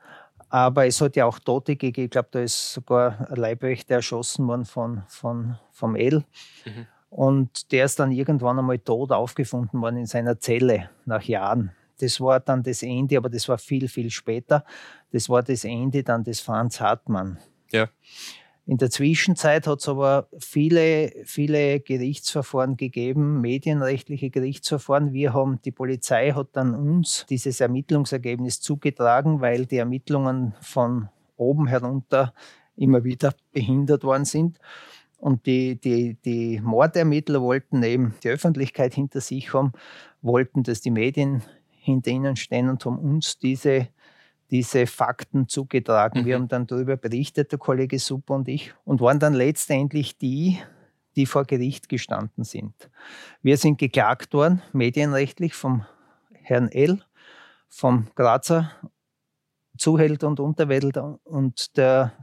aber 0.49 0.87
es 0.87 0.99
hat 0.99 1.15
ja 1.15 1.25
auch 1.25 1.39
Tote 1.39 1.75
gegeben. 1.75 2.05
Ich 2.05 2.11
glaube, 2.11 2.29
da 2.31 2.39
ist 2.41 2.73
sogar 2.73 3.27
ein 3.29 3.35
Leibwächter 3.35 3.95
erschossen 3.95 4.47
worden 4.47 4.65
von, 4.65 5.03
von, 5.07 5.57
vom 5.71 5.95
El. 5.95 6.23
Mhm. 6.65 6.87
Und 7.09 7.71
der 7.71 7.85
ist 7.85 7.99
dann 7.99 8.11
irgendwann 8.11 8.59
einmal 8.59 8.79
tot 8.79 9.11
aufgefunden 9.11 9.81
worden 9.81 9.97
in 9.97 10.05
seiner 10.05 10.39
Zelle 10.39 10.89
nach 11.05 11.23
Jahren. 11.23 11.71
Das 11.99 12.21
war 12.21 12.39
dann 12.39 12.63
das 12.63 12.83
Ende, 12.83 13.17
aber 13.17 13.29
das 13.29 13.47
war 13.49 13.57
viel, 13.57 13.87
viel 13.87 14.09
später. 14.09 14.63
Das 15.11 15.27
war 15.27 15.43
das 15.43 15.63
Ende 15.63 16.03
dann 16.03 16.23
des 16.23 16.39
Franz 16.39 16.79
Hartmann. 16.79 17.39
Ja. 17.71 17.89
In 18.69 18.77
der 18.77 18.91
Zwischenzeit 18.91 19.65
hat 19.65 19.79
es 19.79 19.89
aber 19.89 20.27
viele, 20.37 21.11
viele 21.25 21.79
Gerichtsverfahren 21.79 22.77
gegeben, 22.77 23.41
medienrechtliche 23.41 24.29
Gerichtsverfahren. 24.29 25.11
Wir 25.11 25.33
haben, 25.33 25.59
die 25.65 25.71
Polizei 25.71 26.33
hat 26.33 26.49
dann 26.51 26.75
uns 26.75 27.25
dieses 27.31 27.61
Ermittlungsergebnis 27.61 28.61
zugetragen, 28.61 29.41
weil 29.41 29.65
die 29.65 29.77
Ermittlungen 29.77 30.53
von 30.61 31.09
oben 31.35 31.65
herunter 31.65 32.35
immer 32.75 33.03
wieder 33.03 33.33
behindert 33.53 34.03
worden 34.03 34.25
sind. 34.25 34.59
Und 35.17 35.47
die, 35.47 35.81
die, 35.81 36.19
die 36.23 36.61
Mordermittler 36.61 37.41
wollten 37.41 37.81
eben 37.81 38.13
die 38.23 38.29
Öffentlichkeit 38.29 38.93
hinter 38.93 39.19
sich 39.19 39.51
haben, 39.51 39.71
wollten, 40.21 40.61
dass 40.61 40.79
die 40.79 40.91
Medien 40.91 41.41
hinter 41.71 42.11
ihnen 42.11 42.35
stehen 42.35 42.69
und 42.69 42.85
haben 42.85 42.99
uns 42.99 43.39
diese 43.39 43.87
diese 44.51 44.87
Fakten 44.87 45.47
zugetragen. 45.47 46.21
Mhm. 46.21 46.25
Wir 46.25 46.35
haben 46.35 46.47
dann 46.47 46.67
darüber 46.67 46.97
berichtet, 46.97 47.51
der 47.51 47.59
Kollege 47.59 47.99
Super 47.99 48.35
und 48.35 48.47
ich, 48.47 48.73
und 48.85 49.01
waren 49.01 49.19
dann 49.19 49.33
letztendlich 49.33 50.17
die, 50.17 50.59
die 51.15 51.25
vor 51.25 51.45
Gericht 51.45 51.89
gestanden 51.89 52.43
sind. 52.43 52.73
Wir 53.41 53.57
sind 53.57 53.77
geklagt 53.77 54.33
worden, 54.33 54.61
medienrechtlich 54.73 55.53
vom 55.53 55.85
Herrn 56.33 56.69
L., 56.69 57.03
vom 57.67 58.07
Grazer 58.15 58.71
Zuhälter 59.77 60.27
und 60.27 60.39
Unterwälder 60.39 61.19
und 61.23 61.77
der 61.77 62.13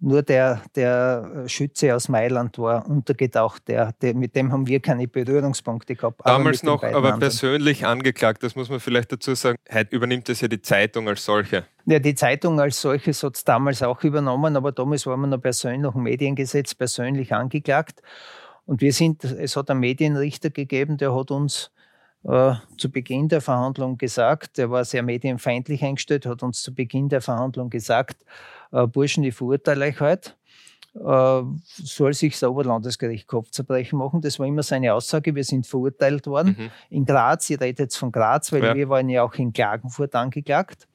nur 0.00 0.22
der, 0.22 0.62
der 0.74 1.44
Schütze 1.46 1.94
aus 1.94 2.08
Mailand 2.08 2.58
war 2.58 2.88
untergetaucht. 2.88 3.68
Der, 3.68 3.92
der, 4.00 4.14
mit 4.14 4.34
dem 4.34 4.50
haben 4.50 4.66
wir 4.66 4.80
keine 4.80 5.06
Berührungspunkte 5.06 5.94
gehabt. 5.94 6.22
Damals 6.24 6.62
noch, 6.62 6.82
aber 6.82 6.96
anderen. 6.96 7.20
persönlich 7.20 7.84
angeklagt, 7.84 8.42
das 8.42 8.56
muss 8.56 8.70
man 8.70 8.80
vielleicht 8.80 9.12
dazu 9.12 9.34
sagen. 9.34 9.58
Heute 9.70 9.94
übernimmt 9.94 10.28
das 10.28 10.40
ja 10.40 10.48
die 10.48 10.62
Zeitung 10.62 11.06
als 11.06 11.24
solche. 11.24 11.64
Ja, 11.84 11.98
die 11.98 12.14
Zeitung 12.14 12.58
als 12.60 12.80
solches 12.80 13.22
hat 13.22 13.36
es 13.36 13.44
damals 13.44 13.82
auch 13.82 14.02
übernommen, 14.02 14.56
aber 14.56 14.72
damals 14.72 15.06
war 15.06 15.16
man 15.18 15.30
noch 15.30 15.40
persönlich 15.40 15.82
nach 15.82 15.92
dem 15.92 16.02
Mediengesetz 16.02 16.74
persönlich 16.74 17.34
angeklagt. 17.34 18.02
Und 18.64 18.80
wir 18.80 18.92
sind, 18.92 19.24
es 19.24 19.56
hat 19.56 19.70
einen 19.70 19.80
Medienrichter 19.80 20.48
gegeben, 20.48 20.96
der 20.96 21.14
hat 21.14 21.30
uns 21.30 21.72
äh, 22.24 22.54
zu 22.76 22.90
Beginn 22.90 23.28
der 23.28 23.40
Verhandlung 23.40 23.98
gesagt, 23.98 24.58
der 24.58 24.70
war 24.70 24.84
sehr 24.84 25.02
medienfeindlich 25.02 25.82
eingestellt, 25.82 26.26
hat 26.26 26.42
uns 26.42 26.62
zu 26.62 26.74
Beginn 26.74 27.08
der 27.08 27.20
Verhandlung 27.20 27.70
gesagt, 27.70 28.24
äh, 28.72 28.86
Burschen, 28.86 29.24
ich 29.24 29.34
verurteile 29.34 29.86
euch 29.86 30.00
heute. 30.00 30.32
Äh, 30.94 31.42
soll 31.64 32.14
sich 32.14 32.38
das 32.38 32.48
Oberlandesgericht 32.48 33.28
Kopfzerbrechen 33.28 33.98
machen. 33.98 34.20
Das 34.22 34.38
war 34.38 34.46
immer 34.46 34.62
seine 34.62 34.92
Aussage. 34.92 35.34
Wir 35.34 35.44
sind 35.44 35.66
verurteilt 35.66 36.26
worden. 36.26 36.56
Mhm. 36.58 36.70
In 36.90 37.04
Graz, 37.04 37.48
ihr 37.50 37.60
redet 37.60 37.78
jetzt 37.78 37.96
von 37.96 38.10
Graz, 38.10 38.52
weil 38.52 38.64
ja. 38.64 38.74
wir 38.74 38.88
waren 38.88 39.08
ja 39.08 39.22
auch 39.22 39.34
in 39.34 39.52
Klagenfurt 39.52 40.14
angeklagt. 40.14 40.88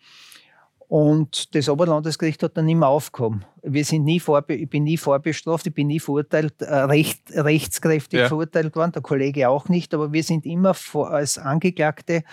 Und 0.88 1.56
das 1.56 1.68
Oberlandesgericht 1.68 2.44
hat 2.44 2.58
dann 2.58 2.70
immer 2.70 2.88
aufgehoben. 2.88 3.44
Wir 3.64 3.84
sind 3.84 4.04
nie 4.04 4.20
vorbe 4.20 4.54
ich 4.54 4.70
bin 4.70 4.84
nie 4.84 4.98
vorbestraft, 4.98 5.66
ich 5.66 5.74
bin 5.74 5.88
nie 5.88 6.00
verurteilt, 6.00 6.62
äh, 6.62 6.74
recht, 6.74 7.22
rechtskräftig 7.32 8.20
ja. 8.20 8.28
verurteilt 8.28 8.76
worden, 8.76 8.92
der 8.92 9.02
Kollege 9.02 9.50
auch 9.50 9.68
nicht, 9.68 9.94
aber 9.96 10.14
wir 10.14 10.24
sind 10.24 10.46
immer 10.46 10.76
vor, 10.76 11.10
als 11.10 11.40
Angeklagte 11.40 12.24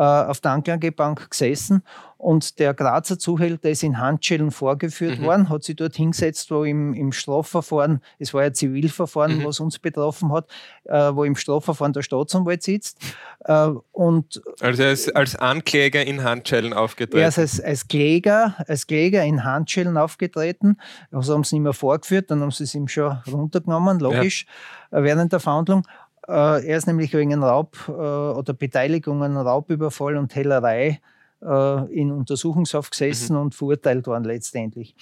auf 0.00 0.40
der 0.40 0.52
Anklagebank 0.52 1.30
gesessen 1.30 1.82
und 2.24 2.58
der 2.58 2.72
Grazer 2.72 3.18
Zuhälter 3.18 3.68
ist 3.68 3.82
in 3.82 3.98
Handschellen 3.98 4.50
vorgeführt 4.50 5.18
mhm. 5.18 5.24
worden, 5.24 5.48
hat 5.50 5.62
sich 5.62 5.76
dort 5.76 5.94
hingesetzt, 5.94 6.50
wo 6.50 6.64
im, 6.64 6.94
im 6.94 7.12
Strafverfahren, 7.12 8.00
es 8.18 8.32
war 8.32 8.44
ja 8.44 8.52
Zivilverfahren, 8.52 9.38
mhm. 9.38 9.44
was 9.44 9.60
uns 9.60 9.78
betroffen 9.78 10.32
hat, 10.32 10.48
äh, 10.84 11.14
wo 11.14 11.24
im 11.24 11.36
Strafverfahren 11.36 11.92
der 11.92 12.00
Staatsanwalt 12.00 12.62
sitzt. 12.62 12.98
Äh, 13.44 13.72
und 13.92 14.40
also 14.60 14.82
er 14.82 14.92
ist 14.92 15.14
als 15.14 15.36
Ankläger 15.36 16.02
in 16.02 16.24
Handschellen 16.24 16.72
aufgetreten? 16.72 17.18
Er 17.18 17.28
ist 17.28 17.38
als, 17.38 17.60
als, 17.60 17.88
Kläger, 17.88 18.54
als 18.68 18.86
Kläger 18.86 19.22
in 19.22 19.44
Handschellen 19.44 19.98
aufgetreten. 19.98 20.78
Also 21.12 21.34
haben 21.34 21.44
sie 21.44 21.56
nicht 21.56 21.64
mehr 21.64 21.74
vorgeführt, 21.74 22.30
dann 22.30 22.40
haben 22.40 22.52
sie 22.52 22.64
es 22.64 22.74
ihm 22.74 22.88
schon 22.88 23.18
runtergenommen, 23.30 24.00
logisch, 24.00 24.46
ja. 24.90 25.00
Äh, 25.00 25.02
während 25.02 25.30
der 25.32 25.40
Verhandlung. 25.40 25.86
Äh, 26.26 26.66
er 26.66 26.76
ist 26.76 26.86
nämlich 26.86 27.12
wegen 27.12 27.42
Raub 27.42 27.76
äh, 27.88 27.92
oder 27.92 28.52
Beteiligung 28.54 29.22
an 29.22 29.36
Raubüberfall 29.36 30.16
und 30.16 30.34
Hellerei 30.34 31.00
äh, 31.42 31.94
in 31.94 32.10
Untersuchungshaft 32.10 32.92
gesessen 32.92 33.36
mhm. 33.36 33.42
und 33.42 33.54
verurteilt 33.54 34.06
worden 34.06 34.24
letztendlich. 34.24 34.94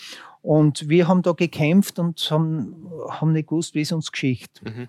Und 0.43 0.89
wir 0.89 1.07
haben 1.07 1.23
da 1.23 1.33
gekämpft 1.33 1.99
und 1.99 2.19
haben, 2.31 2.91
haben 3.09 3.33
nicht 3.33 3.49
gewusst, 3.49 3.75
wie 3.75 3.83
es 3.83 3.93
uns 3.93 4.11
geschieht. 4.11 4.61
Mhm. 4.63 4.89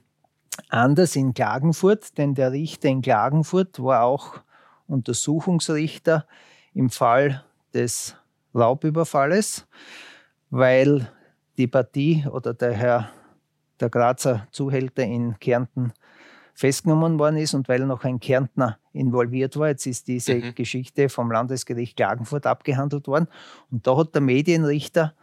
Anders 0.69 1.15
in 1.15 1.33
Klagenfurt, 1.33 2.17
denn 2.17 2.35
der 2.35 2.51
Richter 2.51 2.89
in 2.89 3.01
Klagenfurt 3.01 3.81
war 3.81 4.03
auch 4.03 4.41
Untersuchungsrichter 4.87 6.25
im 6.73 6.89
Fall 6.89 7.43
des 7.73 8.15
Raubüberfalles, 8.55 9.67
weil 10.49 11.11
die 11.57 11.67
Partie 11.67 12.25
oder 12.31 12.53
der 12.53 12.73
Herr, 12.73 13.09
der 13.79 13.89
Grazer 13.89 14.47
Zuhälter 14.51 15.03
in 15.03 15.39
Kärnten 15.39 15.93
festgenommen 16.53 17.19
worden 17.19 17.37
ist 17.37 17.53
und 17.53 17.67
weil 17.67 17.85
noch 17.85 18.03
ein 18.03 18.19
Kärntner 18.19 18.77
involviert 18.93 19.57
war. 19.57 19.69
Jetzt 19.69 19.85
ist 19.85 20.07
diese 20.07 20.35
mhm. 20.35 20.55
Geschichte 20.55 21.09
vom 21.09 21.31
Landesgericht 21.31 21.97
Klagenfurt 21.97 22.45
abgehandelt 22.45 23.07
worden. 23.07 23.27
Und 23.71 23.87
da 23.87 23.97
hat 23.97 24.13
der 24.13 24.21
Medienrichter 24.21 25.13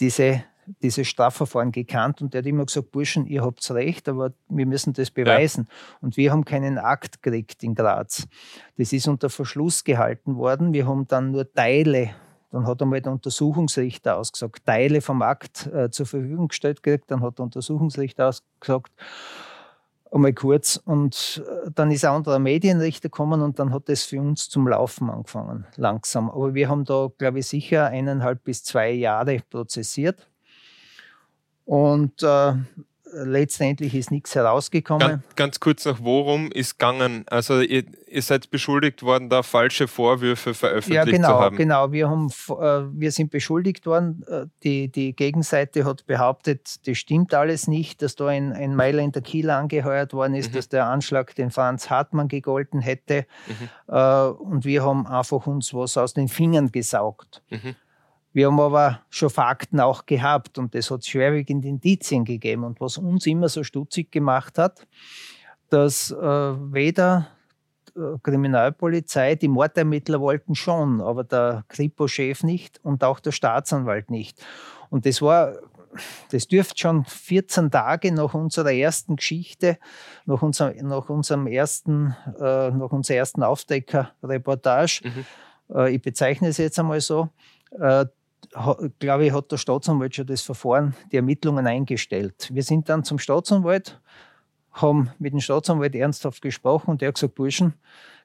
diese, 0.00 0.44
dieses 0.82 1.08
Strafverfahren 1.08 1.72
gekannt 1.72 2.22
und 2.22 2.32
der 2.32 2.40
hat 2.40 2.46
immer 2.46 2.64
gesagt, 2.64 2.92
Burschen, 2.92 3.26
ihr 3.26 3.42
habt 3.42 3.68
recht, 3.70 4.08
aber 4.08 4.32
wir 4.48 4.66
müssen 4.66 4.92
das 4.92 5.10
beweisen. 5.10 5.66
Ja. 5.68 5.96
Und 6.00 6.16
wir 6.16 6.30
haben 6.30 6.44
keinen 6.44 6.78
Akt 6.78 7.22
gekriegt 7.22 7.62
in 7.64 7.74
Graz. 7.74 8.28
Das 8.76 8.92
ist 8.92 9.08
unter 9.08 9.30
Verschluss 9.30 9.82
gehalten 9.82 10.36
worden. 10.36 10.72
Wir 10.72 10.86
haben 10.86 11.08
dann 11.08 11.32
nur 11.32 11.52
Teile 11.52 12.14
dann 12.52 12.66
hat 12.66 12.80
einmal 12.80 13.02
der 13.02 13.12
Untersuchungsrichter 13.12 14.16
ausgesagt, 14.16 14.64
Teile 14.64 15.00
vom 15.00 15.20
Akt 15.20 15.66
äh, 15.66 15.90
zur 15.90 16.06
Verfügung 16.06 16.48
gestellt 16.48 16.82
gekriegt. 16.82 17.10
Dann 17.10 17.20
hat 17.20 17.38
der 17.38 17.44
Untersuchungsrichter 17.44 18.28
ausgesagt, 18.28 18.92
einmal 20.10 20.32
kurz. 20.32 20.80
Und 20.84 21.42
äh, 21.46 21.70
dann 21.74 21.90
ist 21.90 22.04
ein 22.04 22.12
anderer 22.12 22.38
Medienrichter 22.38 23.08
gekommen 23.08 23.42
und 23.42 23.58
dann 23.58 23.72
hat 23.72 23.88
das 23.88 24.04
für 24.04 24.20
uns 24.20 24.48
zum 24.48 24.68
Laufen 24.68 25.10
angefangen, 25.10 25.66
langsam. 25.76 26.30
Aber 26.30 26.54
wir 26.54 26.68
haben 26.68 26.84
da, 26.84 27.10
glaube 27.18 27.40
ich, 27.40 27.46
sicher 27.46 27.86
eineinhalb 27.86 28.44
bis 28.44 28.64
zwei 28.64 28.90
Jahre 28.90 29.40
prozessiert. 29.50 30.28
Und 31.64 32.22
äh, 32.22 32.52
letztendlich 33.24 33.94
ist 33.94 34.10
nichts 34.10 34.34
herausgekommen. 34.34 35.08
Ganz, 35.08 35.22
ganz, 35.36 35.60
kurz 35.60 35.84
noch, 35.84 35.98
worum 36.00 36.50
ist 36.52 36.78
gegangen? 36.78 37.24
Also 37.28 37.60
ihr, 37.60 37.84
ihr, 38.06 38.22
seid 38.22 38.50
beschuldigt 38.50 39.02
worden, 39.02 39.28
da 39.30 39.42
falsche 39.42 39.88
Vorwürfe 39.88 40.54
veröffentlicht 40.54 41.06
ja, 41.06 41.12
genau, 41.12 41.28
zu 41.28 41.34
haben. 41.34 41.56
Genau, 41.56 41.92
wir, 41.92 42.08
haben, 42.10 42.28
äh, 42.28 42.98
wir 42.98 43.12
sind 43.12 43.30
beschuldigt 43.30 43.86
worden. 43.86 44.24
Äh, 44.28 44.46
die, 44.62 44.88
die 44.90 45.14
Gegenseite 45.14 45.84
hat 45.84 46.06
behauptet, 46.06 46.86
das 46.86 46.98
stimmt 46.98 47.34
alles 47.34 47.66
nicht, 47.68 48.02
dass 48.02 48.16
da 48.16 48.28
ein, 48.28 48.52
ein 48.52 48.74
Mailänder 48.74 49.20
Kiel 49.20 49.50
angeheuert 49.50 50.12
worden 50.12 50.34
ist, 50.34 50.50
mhm. 50.50 50.56
dass 50.56 50.68
der 50.68 50.86
Anschlag 50.86 51.34
den 51.34 51.50
Franz 51.50 51.90
Hartmann 51.90 52.28
gegolten 52.28 52.80
hätte. 52.80 53.26
Mhm. 53.46 53.94
Äh, 53.94 54.26
und 54.28 54.64
wir 54.64 54.84
haben 54.84 55.06
einfach 55.06 55.46
uns 55.46 55.72
was 55.72 55.96
aus 55.96 56.14
den 56.14 56.28
Fingern 56.28 56.70
gesaugt. 56.72 57.42
Mhm. 57.50 57.74
Wir 58.36 58.48
haben 58.48 58.60
aber 58.60 59.00
schon 59.08 59.30
Fakten 59.30 59.80
auch 59.80 60.04
gehabt 60.04 60.58
und 60.58 60.74
es 60.74 60.90
hat 60.90 61.06
schwerwiegende 61.06 61.68
Indizien 61.68 62.22
gegeben. 62.22 62.64
Und 62.64 62.82
was 62.82 62.98
uns 62.98 63.24
immer 63.24 63.48
so 63.48 63.64
stutzig 63.64 64.12
gemacht 64.12 64.58
hat, 64.58 64.86
dass 65.70 66.10
äh, 66.10 66.16
weder 66.20 67.28
äh, 67.96 68.18
Kriminalpolizei, 68.22 69.36
die 69.36 69.48
Mordermittler 69.48 70.20
wollten 70.20 70.54
schon, 70.54 71.00
aber 71.00 71.24
der 71.24 71.64
Kripo-Chef 71.68 72.42
nicht 72.42 72.78
und 72.84 73.02
auch 73.04 73.20
der 73.20 73.32
Staatsanwalt 73.32 74.10
nicht. 74.10 74.44
Und 74.90 75.06
das 75.06 75.22
war, 75.22 75.54
das 76.30 76.46
dürfte 76.46 76.76
schon 76.76 77.06
14 77.06 77.70
Tage 77.70 78.12
nach 78.12 78.34
unserer 78.34 78.70
ersten 78.72 79.16
Geschichte, 79.16 79.78
nach, 80.26 80.42
unser, 80.42 80.74
nach 80.82 81.08
unserem 81.08 81.46
ersten, 81.46 82.14
äh, 82.38 82.70
nach 82.70 82.92
unserer 82.92 83.16
ersten 83.16 83.42
Aufdecker-Reportage, 83.42 85.00
mhm. 85.04 85.24
äh, 85.74 85.94
ich 85.94 86.02
bezeichne 86.02 86.48
es 86.48 86.58
jetzt 86.58 86.78
einmal 86.78 87.00
so, 87.00 87.30
äh, 87.80 88.04
glaube 88.98 89.26
ich, 89.26 89.32
hat 89.32 89.50
der 89.52 89.56
Staatsanwalt 89.56 90.14
schon 90.14 90.26
das 90.26 90.42
Verfahren, 90.42 90.94
die 91.12 91.16
Ermittlungen 91.16 91.66
eingestellt. 91.66 92.48
Wir 92.52 92.62
sind 92.62 92.88
dann 92.88 93.04
zum 93.04 93.18
Staatsanwalt, 93.18 94.00
haben 94.72 95.10
mit 95.18 95.32
dem 95.32 95.40
Staatsanwalt 95.40 95.94
ernsthaft 95.94 96.42
gesprochen 96.42 96.90
und 96.90 97.00
der 97.00 97.08
hat 97.08 97.14
gesagt, 97.14 97.34
Burschen, 97.34 97.74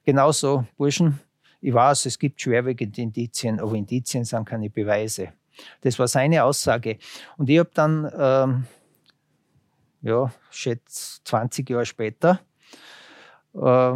genau 0.04 0.32
so, 0.32 0.64
Burschen, 0.76 1.20
ich 1.60 1.72
weiß, 1.72 2.06
es 2.06 2.18
gibt 2.18 2.40
schwerwiegende 2.40 3.00
Indizien, 3.00 3.60
aber 3.60 3.74
Indizien 3.74 4.24
sind 4.24 4.44
keine 4.44 4.68
Beweise. 4.68 5.32
Das 5.80 5.98
war 5.98 6.08
seine 6.08 6.44
Aussage. 6.44 6.98
Und 7.36 7.48
ich 7.48 7.58
habe 7.58 7.70
dann, 7.72 8.10
ähm, 8.18 8.64
ja, 10.02 10.32
schätze 10.50 11.22
20 11.24 11.70
Jahre 11.70 11.86
später, 11.86 12.40
äh, 13.54 13.94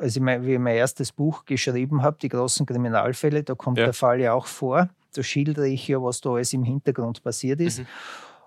als 0.00 0.16
ich 0.16 0.22
mein, 0.22 0.44
wie 0.44 0.54
ich 0.54 0.58
mein 0.58 0.76
erstes 0.76 1.12
Buch 1.12 1.44
geschrieben 1.44 2.02
habe, 2.02 2.16
die 2.20 2.28
großen 2.28 2.66
Kriminalfälle, 2.66 3.42
da 3.42 3.54
kommt 3.54 3.78
ja. 3.78 3.84
der 3.84 3.94
Fall 3.94 4.20
ja 4.20 4.32
auch 4.32 4.46
vor. 4.46 4.88
Da 5.14 5.22
schildere 5.22 5.68
ich 5.68 5.86
ja, 5.88 6.02
was 6.02 6.20
da 6.20 6.30
alles 6.30 6.52
im 6.52 6.64
Hintergrund 6.64 7.22
passiert 7.22 7.60
ist. 7.60 7.80
Mhm. 7.80 7.86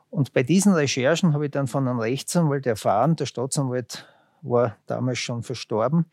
Und 0.09 0.33
bei 0.33 0.43
diesen 0.43 0.73
Recherchen 0.73 1.33
habe 1.33 1.45
ich 1.45 1.51
dann 1.51 1.67
von 1.67 1.87
einem 1.87 1.99
Rechtsanwalt 1.99 2.65
erfahren, 2.67 3.15
der 3.15 3.25
Staatsanwalt 3.25 4.07
war 4.41 4.77
damals 4.85 5.19
schon 5.19 5.41
verstorben, 5.43 6.05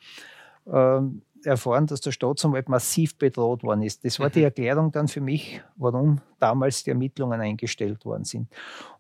ähm, 0.72 1.22
erfahren, 1.44 1.86
dass 1.86 2.00
der 2.00 2.12
Staatsanwalt 2.12 2.68
massiv 2.68 3.16
bedroht 3.16 3.62
worden 3.62 3.82
ist. 3.82 4.04
Das 4.04 4.18
war 4.18 4.28
mhm. 4.28 4.32
die 4.32 4.42
Erklärung 4.42 4.92
dann 4.92 5.08
für 5.08 5.20
mich, 5.20 5.62
warum 5.76 6.20
damals 6.38 6.84
die 6.84 6.90
Ermittlungen 6.90 7.40
eingestellt 7.40 8.04
worden 8.04 8.24
sind. 8.24 8.48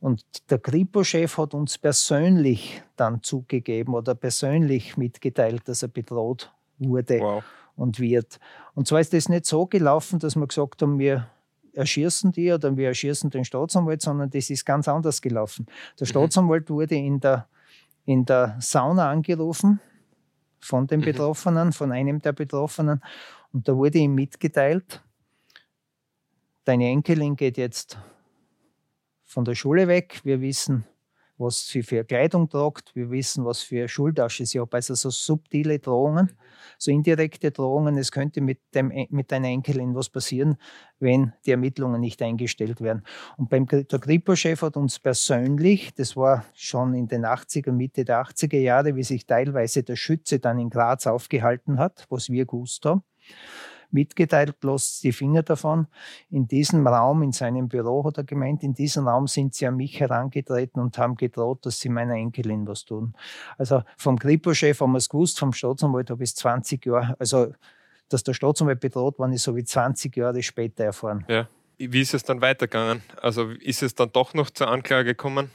Und 0.00 0.22
der 0.50 0.58
Kripo-Chef 0.58 1.36
hat 1.38 1.54
uns 1.54 1.78
persönlich 1.78 2.82
dann 2.96 3.22
zugegeben 3.22 3.94
oder 3.94 4.14
persönlich 4.14 4.96
mitgeteilt, 4.96 5.62
dass 5.66 5.82
er 5.82 5.88
bedroht 5.88 6.52
wurde 6.78 7.20
wow. 7.20 7.44
und 7.76 8.00
wird. 8.00 8.38
Und 8.74 8.86
zwar 8.86 9.00
ist 9.00 9.12
das 9.12 9.28
nicht 9.28 9.46
so 9.46 9.66
gelaufen, 9.66 10.18
dass 10.18 10.36
wir 10.36 10.46
gesagt 10.46 10.82
haben, 10.82 10.98
wir 10.98 11.28
erschießen 11.72 12.32
die 12.32 12.52
oder 12.52 12.76
wir 12.76 12.88
erschießen 12.88 13.30
den 13.30 13.44
Staatsanwalt, 13.44 14.02
sondern 14.02 14.30
das 14.30 14.50
ist 14.50 14.64
ganz 14.64 14.88
anders 14.88 15.20
gelaufen. 15.20 15.66
Der 15.98 16.06
mhm. 16.06 16.10
Staatsanwalt 16.10 16.70
wurde 16.70 16.96
in 16.96 17.20
der, 17.20 17.46
in 18.04 18.24
der 18.24 18.56
Sauna 18.60 19.10
angerufen 19.10 19.80
von 20.60 20.86
den 20.86 21.00
mhm. 21.00 21.04
Betroffenen, 21.04 21.72
von 21.72 21.92
einem 21.92 22.20
der 22.20 22.32
Betroffenen. 22.32 23.02
Und 23.52 23.68
da 23.68 23.76
wurde 23.76 23.98
ihm 23.98 24.14
mitgeteilt, 24.14 25.02
deine 26.64 26.88
Enkelin 26.88 27.36
geht 27.36 27.56
jetzt 27.56 27.98
von 29.24 29.44
der 29.44 29.54
Schule 29.54 29.88
weg. 29.88 30.20
Wir 30.24 30.40
wissen, 30.40 30.84
was 31.40 31.66
sie 31.66 31.82
für 31.82 32.04
Kleidung 32.04 32.48
tragt. 32.48 32.94
Wir 32.94 33.10
wissen, 33.10 33.44
was 33.44 33.62
für 33.62 33.88
Schultasche 33.88 34.44
sie 34.44 34.60
hat. 34.60 34.74
Also 34.74 34.94
so 34.94 35.10
subtile 35.10 35.78
Drohungen, 35.78 36.30
so 36.78 36.90
indirekte 36.90 37.50
Drohungen. 37.50 37.96
Es 37.96 38.12
könnte 38.12 38.40
mit, 38.40 38.60
dem, 38.74 38.92
mit 39.10 39.32
deiner 39.32 39.48
Enkelin 39.48 39.94
was 39.94 40.10
passieren, 40.10 40.56
wenn 40.98 41.32
die 41.46 41.52
Ermittlungen 41.52 42.00
nicht 42.00 42.20
eingestellt 42.22 42.80
werden. 42.80 43.02
Und 43.38 43.48
beim, 43.48 43.66
der 43.66 43.84
Kripo-Chef 43.98 44.62
hat 44.62 44.76
uns 44.76 44.98
persönlich, 44.98 45.94
das 45.94 46.16
war 46.16 46.44
schon 46.54 46.94
in 46.94 47.08
den 47.08 47.24
80er, 47.24 47.72
Mitte 47.72 48.04
der 48.04 48.22
80er 48.22 48.58
Jahre, 48.58 48.94
wie 48.94 49.02
sich 49.02 49.26
teilweise 49.26 49.82
der 49.82 49.96
Schütze 49.96 50.38
dann 50.38 50.58
in 50.58 50.70
Graz 50.70 51.06
aufgehalten 51.06 51.78
hat, 51.78 52.06
was 52.10 52.28
wir 52.28 52.44
gewusst 52.44 52.84
haben, 52.84 53.02
mitgeteilt, 53.92 54.60
bloß 54.60 55.00
die 55.00 55.12
Finger 55.12 55.42
davon. 55.42 55.86
In 56.30 56.46
diesem 56.48 56.86
Raum, 56.86 57.22
in 57.22 57.32
seinem 57.32 57.68
Büro 57.68 58.04
hat 58.04 58.18
er 58.18 58.24
gemeint, 58.24 58.62
in 58.62 58.74
diesem 58.74 59.08
Raum 59.08 59.26
sind 59.26 59.54
sie 59.54 59.66
an 59.66 59.76
mich 59.76 60.00
herangetreten 60.00 60.80
und 60.80 60.96
haben 60.98 61.16
gedroht, 61.16 61.66
dass 61.66 61.80
sie 61.80 61.88
meiner 61.88 62.14
Enkelin 62.14 62.66
was 62.66 62.84
tun. 62.84 63.14
Also 63.58 63.82
vom 63.96 64.18
Kripo-Chef 64.18 64.80
haben 64.80 64.92
wir 64.92 64.98
es 64.98 65.08
gewusst, 65.08 65.38
vom 65.38 65.52
Staatsanwalt 65.52 66.10
habe 66.10 66.22
ich 66.22 66.30
es 66.30 66.36
20 66.36 66.84
Jahre, 66.86 67.16
also 67.18 67.52
dass 68.08 68.24
der 68.24 68.34
Staatsanwalt 68.34 68.80
bedroht 68.80 69.18
worden 69.18 69.32
ist, 69.32 69.44
so 69.44 69.56
wie 69.56 69.64
20 69.64 70.16
Jahre 70.16 70.42
später 70.42 70.84
erfahren. 70.84 71.24
Ja. 71.28 71.48
Wie 71.78 72.02
ist 72.02 72.12
es 72.12 72.24
dann 72.24 72.42
weitergegangen? 72.42 73.02
Also 73.22 73.50
ist 73.52 73.82
es 73.82 73.94
dann 73.94 74.12
doch 74.12 74.34
noch 74.34 74.50
zur 74.50 74.68
Anklage 74.68 75.10
gekommen? 75.10 75.50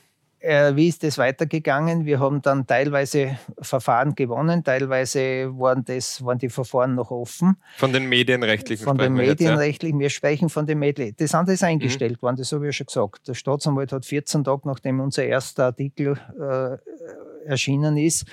Äh, 0.45 0.75
wie 0.75 0.87
ist 0.87 1.03
das 1.03 1.17
weitergegangen? 1.17 2.05
Wir 2.05 2.19
haben 2.19 2.41
dann 2.41 2.67
teilweise 2.67 3.37
Verfahren 3.59 4.15
gewonnen, 4.15 4.63
teilweise 4.63 5.51
waren, 5.57 5.83
das, 5.83 6.23
waren 6.23 6.37
die 6.37 6.49
Verfahren 6.49 6.95
noch 6.95 7.11
offen. 7.11 7.57
Von 7.77 7.91
den 7.91 8.07
medienrechtlichen 8.07 8.83
Von 8.83 8.97
den 8.97 9.13
Medienrechtlichen, 9.13 9.99
wir, 9.99 10.09
sprechen 10.09 10.49
von 10.49 10.67
den 10.67 10.79
Medienrechtlichen. 10.79 11.31
Das 11.31 11.35
andere 11.35 11.55
ist 11.55 11.63
eingestellt 11.63 12.21
mhm. 12.21 12.21
worden, 12.21 12.35
das 12.37 12.51
habe 12.51 12.65
ich 12.65 12.67
ja 12.69 12.73
schon 12.73 12.87
gesagt. 12.87 13.27
Der 13.27 13.33
Staatsanwalt 13.33 13.91
hat 13.91 14.05
14 14.05 14.43
Tage, 14.43 14.61
nachdem 14.65 14.99
unser 14.99 15.25
erster 15.25 15.65
Artikel 15.65 16.17
äh, 16.39 17.47
erschienen 17.47 17.97
ist, 17.97 18.25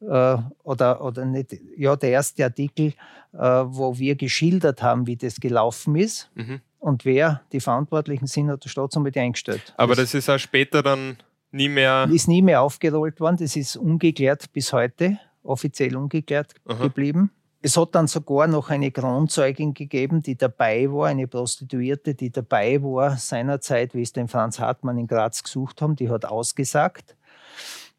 äh, 0.00 0.36
oder, 0.62 1.04
oder 1.04 1.24
nicht, 1.26 1.56
ja, 1.76 1.94
der 1.94 2.10
erste 2.10 2.44
Artikel, 2.44 2.94
äh, 3.34 3.38
wo 3.38 3.98
wir 3.98 4.16
geschildert 4.16 4.82
haben, 4.82 5.06
wie 5.06 5.16
das 5.16 5.40
gelaufen 5.40 5.96
ist. 5.96 6.30
Mhm. 6.34 6.60
Und 6.78 7.04
wer 7.04 7.42
die 7.52 7.60
Verantwortlichen 7.60 8.26
sind, 8.26 8.48
hat 8.48 8.64
der 8.64 8.70
Staatsanwalt 8.70 9.16
eingestellt. 9.18 9.74
Aber 9.76 9.94
das, 9.94 10.12
das 10.12 10.14
ist 10.14 10.30
auch 10.30 10.38
später 10.38 10.82
dann 10.82 11.18
nie 11.52 11.68
mehr. 11.68 12.08
Ist 12.12 12.28
nie 12.28 12.42
mehr 12.42 12.62
aufgerollt 12.62 13.20
worden. 13.20 13.36
Das 13.40 13.56
ist 13.56 13.76
ungeklärt 13.76 14.52
bis 14.52 14.72
heute, 14.72 15.18
offiziell 15.42 15.96
ungeklärt 15.96 16.54
Aha. 16.66 16.84
geblieben. 16.84 17.30
Es 17.62 17.76
hat 17.76 17.94
dann 17.94 18.06
sogar 18.06 18.46
noch 18.46 18.70
eine 18.70 18.90
Kronzeugin 18.90 19.74
gegeben, 19.74 20.22
die 20.22 20.34
dabei 20.36 20.90
war, 20.90 21.08
eine 21.08 21.26
Prostituierte, 21.28 22.14
die 22.14 22.30
dabei 22.30 22.82
war 22.82 23.18
seinerzeit, 23.18 23.94
wie 23.94 24.00
es 24.00 24.12
den 24.14 24.28
Franz 24.28 24.58
Hartmann 24.58 24.96
in 24.96 25.06
Graz 25.06 25.42
gesucht 25.42 25.82
haben, 25.82 25.94
die 25.96 26.08
hat 26.08 26.24
ausgesagt. 26.24 27.16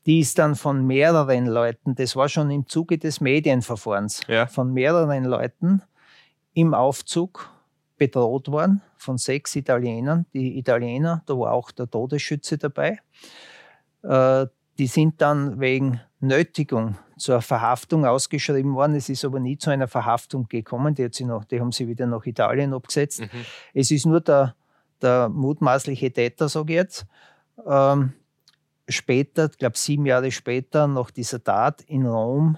die 0.07 0.19
ist 0.19 0.39
dann 0.39 0.55
von 0.55 0.87
mehreren 0.87 1.45
Leuten, 1.45 1.93
das 1.93 2.15
war 2.15 2.27
schon 2.27 2.49
im 2.49 2.65
Zuge 2.67 2.97
des 2.97 3.21
Medienverfahrens, 3.21 4.21
Ja. 4.27 4.47
von 4.47 4.73
mehreren 4.73 5.25
Leuten 5.25 5.83
im 6.55 6.73
Aufzug 6.73 7.51
bedroht 8.01 8.47
worden, 8.47 8.81
von 8.97 9.19
sechs 9.19 9.55
Italienern. 9.55 10.25
Die 10.33 10.57
Italiener, 10.57 11.21
da 11.27 11.37
war 11.37 11.51
auch 11.51 11.69
der 11.69 11.87
Todesschütze 11.87 12.57
dabei. 12.57 12.97
Äh, 14.01 14.47
die 14.79 14.87
sind 14.87 15.21
dann 15.21 15.59
wegen 15.59 16.01
Nötigung 16.19 16.97
zur 17.19 17.43
Verhaftung 17.43 18.07
ausgeschrieben 18.07 18.73
worden. 18.73 18.95
Es 18.95 19.07
ist 19.07 19.23
aber 19.23 19.39
nie 19.39 19.55
zu 19.59 19.69
einer 19.69 19.87
Verhaftung 19.87 20.47
gekommen. 20.47 20.95
Die, 20.95 21.07
sie 21.11 21.25
noch, 21.25 21.45
die 21.45 21.61
haben 21.61 21.71
sie 21.71 21.87
wieder 21.87 22.07
nach 22.07 22.25
Italien 22.25 22.73
abgesetzt. 22.73 23.21
Mhm. 23.21 23.45
Es 23.75 23.91
ist 23.91 24.07
nur 24.07 24.19
der, 24.19 24.55
der 25.03 25.29
mutmaßliche 25.29 26.11
Täter, 26.11 26.49
sage 26.49 26.73
ich 26.73 26.77
jetzt, 26.77 27.05
ähm, 27.67 28.13
später, 28.89 29.51
ich 29.51 29.59
glaube 29.59 29.77
sieben 29.77 30.07
Jahre 30.07 30.31
später, 30.31 30.87
nach 30.87 31.11
dieser 31.11 31.43
Tat 31.43 31.83
in 31.83 32.07
Rom 32.07 32.57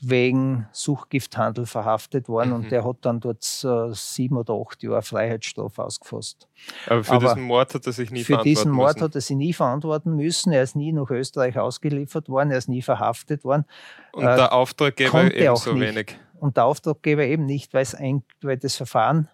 wegen 0.00 0.66
Suchgifthandel 0.70 1.66
verhaftet 1.66 2.28
worden 2.28 2.50
Mhm. 2.50 2.54
und 2.56 2.70
der 2.70 2.84
hat 2.84 2.98
dann 3.00 3.18
dort 3.18 3.42
äh, 3.64 3.92
sieben 3.94 4.36
oder 4.36 4.54
acht 4.54 4.82
Jahre 4.82 5.02
Freiheitsstrafe 5.02 5.82
ausgefasst. 5.84 6.46
Aber 6.86 7.02
für 7.02 7.12
Aber 7.14 7.28
diesen 7.34 7.42
Mord 7.42 7.74
hat 7.74 7.84
er 7.86 7.92
sich 7.92 8.10
nie 8.12 8.20
Für 8.20 8.34
verantworten 8.34 8.48
diesen 8.48 8.70
Mord 8.70 8.94
müssen. 8.94 9.04
hat 9.04 9.14
er 9.16 9.20
sich 9.20 9.36
nie 9.36 9.52
verantworten 9.52 10.14
müssen. 10.14 10.52
Er 10.52 10.62
ist 10.62 10.76
nie 10.76 10.92
nach 10.92 11.10
Österreich 11.10 11.58
ausgeliefert 11.58 12.28
worden, 12.28 12.52
er 12.52 12.58
ist 12.58 12.68
nie 12.68 12.82
verhaftet 12.82 13.42
worden 13.44 13.64
Und 14.12 14.22
äh, 14.24 14.36
der 14.36 14.52
Auftraggeber 14.52 15.14
auch 15.18 15.30
ebenso 15.30 15.72
nicht. 15.72 15.88
wenig. 15.94 16.16
und 16.38 16.56
der 16.56 16.66
Auftraggeber 16.66 17.24
eben 17.24 17.44
nicht, 17.46 17.74
weil, 17.74 17.82
es 17.82 17.94
ein, 17.96 18.22
weil 18.42 18.56
das 18.58 18.76
Verfahren 18.76 19.28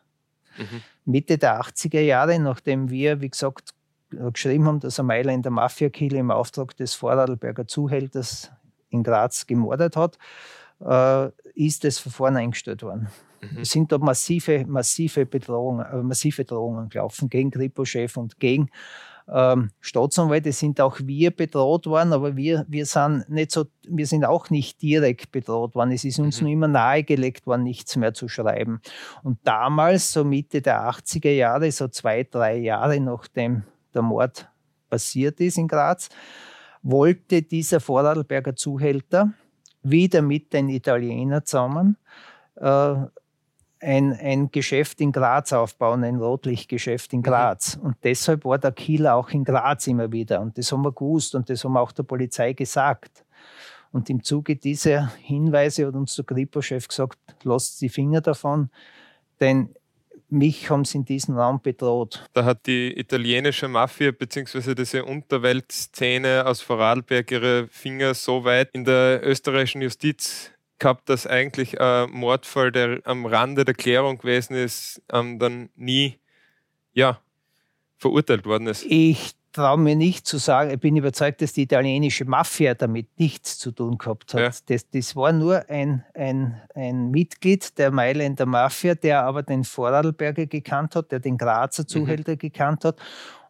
Mhm. 0.56 0.82
Mitte 1.04 1.36
der 1.36 1.60
80er 1.60 2.00
Jahre, 2.00 2.38
nachdem 2.38 2.88
wir, 2.88 3.20
wie 3.20 3.28
gesagt, 3.28 3.70
geschrieben 4.32 4.66
haben, 4.66 4.78
dass 4.80 4.98
er 4.98 5.04
Meiler 5.04 5.32
in 5.32 5.42
der 5.42 5.50
Mafia-Kille 5.50 6.16
im 6.16 6.30
Auftrag 6.30 6.76
des 6.76 6.94
Vorarlberger 6.94 7.66
Zuhälters 7.66 8.52
in 8.94 9.02
Graz 9.02 9.46
gemordet 9.46 9.96
hat, 9.96 10.18
äh, 10.80 11.30
ist 11.54 11.84
das 11.84 11.98
Verfahren 11.98 12.36
eingestellt 12.36 12.82
worden. 12.82 13.08
Mhm. 13.40 13.58
Es 13.60 13.70
sind 13.70 13.92
da 13.92 13.98
massive, 13.98 14.64
massive 14.66 15.26
Bedrohungen, 15.26 15.84
äh, 15.86 16.02
massive 16.02 16.44
Drohungen 16.44 16.88
gelaufen 16.88 17.28
gegen 17.28 17.50
Kripo-Chef 17.50 18.16
und 18.16 18.38
gegen 18.38 18.70
ähm, 19.32 19.70
Staatsanwälte 19.80 20.52
sind 20.52 20.80
auch 20.82 20.98
wir 21.02 21.30
bedroht 21.30 21.86
worden, 21.86 22.12
aber 22.12 22.36
wir, 22.36 22.66
wir 22.68 22.84
sind 22.84 23.24
nicht 23.30 23.52
so, 23.52 23.64
wir 23.88 24.06
sind 24.06 24.24
auch 24.26 24.50
nicht 24.50 24.82
direkt 24.82 25.32
bedroht 25.32 25.74
worden. 25.74 25.92
Es 25.92 26.04
ist 26.04 26.18
uns 26.18 26.40
Mhm. 26.40 26.44
nur 26.44 26.52
immer 26.52 26.68
nahegelegt 26.68 27.46
worden, 27.46 27.62
nichts 27.62 27.96
mehr 27.96 28.12
zu 28.12 28.28
schreiben. 28.28 28.80
Und 29.22 29.38
damals, 29.44 30.12
so 30.12 30.24
Mitte 30.24 30.60
der 30.60 30.82
80er 30.82 31.30
Jahre, 31.30 31.72
so 31.72 31.88
zwei, 31.88 32.24
drei 32.24 32.56
Jahre 32.56 33.00
nachdem 33.00 33.62
der 33.94 34.02
Mord 34.02 34.48
passiert 34.90 35.40
ist 35.40 35.56
in 35.56 35.68
Graz, 35.68 36.10
wollte 36.84 37.42
dieser 37.42 37.80
Vorarlberger 37.80 38.54
Zuhälter 38.54 39.32
wieder 39.82 40.22
mit 40.22 40.52
den 40.52 40.68
Italienern 40.68 41.44
zusammen 41.44 41.96
äh, 42.56 42.94
ein, 43.80 44.12
ein 44.12 44.50
Geschäft 44.50 45.00
in 45.00 45.12
Graz 45.12 45.52
aufbauen, 45.52 46.04
ein 46.04 46.16
Rotlichtgeschäft 46.16 47.12
in 47.12 47.22
Graz. 47.22 47.78
Und 47.82 47.96
deshalb 48.02 48.44
war 48.44 48.58
der 48.58 48.72
Killer 48.72 49.14
auch 49.14 49.30
in 49.30 49.44
Graz 49.44 49.86
immer 49.86 50.10
wieder. 50.10 50.40
Und 50.40 50.56
das 50.56 50.72
haben 50.72 50.82
wir 50.82 50.92
gewusst 50.92 51.34
und 51.34 51.50
das 51.50 51.64
haben 51.64 51.72
wir 51.72 51.80
auch 51.80 51.92
der 51.92 52.04
Polizei 52.04 52.52
gesagt. 52.52 53.24
Und 53.92 54.08
im 54.10 54.22
Zuge 54.22 54.56
dieser 54.56 55.12
Hinweise 55.18 55.86
hat 55.86 55.94
uns 55.94 56.16
der 56.16 56.24
Kripo-Chef 56.24 56.88
gesagt, 56.88 57.18
lasst 57.42 57.80
die 57.80 57.88
Finger 57.88 58.20
davon, 58.20 58.70
denn 59.40 59.74
mich 60.34 60.68
haben 60.68 60.84
sie 60.84 60.98
in 60.98 61.04
diesem 61.04 61.36
Raum 61.38 61.60
bedroht. 61.62 62.28
Da 62.34 62.44
hat 62.44 62.66
die 62.66 62.98
italienische 62.98 63.68
Mafia 63.68 64.10
bzw. 64.10 64.74
diese 64.74 65.04
Unterweltszene 65.04 66.44
aus 66.46 66.60
Vorarlberg 66.60 67.30
ihre 67.30 67.68
Finger 67.68 68.14
so 68.14 68.44
weit 68.44 68.70
in 68.72 68.84
der 68.84 69.26
österreichischen 69.26 69.82
Justiz 69.82 70.50
gehabt, 70.78 71.08
dass 71.08 71.26
eigentlich 71.26 71.80
ein 71.80 72.10
Mordfall, 72.10 72.72
der 72.72 73.00
am 73.04 73.26
Rande 73.26 73.64
der 73.64 73.74
Klärung 73.74 74.18
gewesen 74.18 74.54
ist, 74.54 75.02
ähm, 75.12 75.38
dann 75.38 75.70
nie 75.76 76.18
ja, 76.92 77.20
verurteilt 77.96 78.44
worden 78.44 78.66
ist. 78.66 78.84
Ich 78.84 79.34
traue 79.54 79.78
mir 79.78 79.96
nicht 79.96 80.26
zu 80.26 80.36
sagen, 80.38 80.70
ich 80.70 80.80
bin 80.80 80.96
überzeugt, 80.96 81.40
dass 81.40 81.52
die 81.52 81.62
italienische 81.62 82.24
Mafia 82.24 82.74
damit 82.74 83.08
nichts 83.18 83.56
zu 83.58 83.70
tun 83.70 83.96
gehabt 83.96 84.34
hat. 84.34 84.40
Ja. 84.40 84.50
Das, 84.66 84.90
das 84.90 85.16
war 85.16 85.32
nur 85.32 85.70
ein, 85.70 86.04
ein, 86.12 86.60
ein 86.74 87.10
Mitglied 87.10 87.78
der 87.78 87.90
Mailänder 87.90 88.46
Mafia, 88.46 88.94
der 88.94 89.22
aber 89.24 89.42
den 89.42 89.64
Vorarlberger 89.64 90.46
gekannt 90.46 90.96
hat, 90.96 91.12
der 91.12 91.20
den 91.20 91.34
Mhm. 91.34 91.38
Grazer 91.38 91.86
Zuhälter 91.86 92.36
gekannt 92.36 92.84
hat 92.84 92.96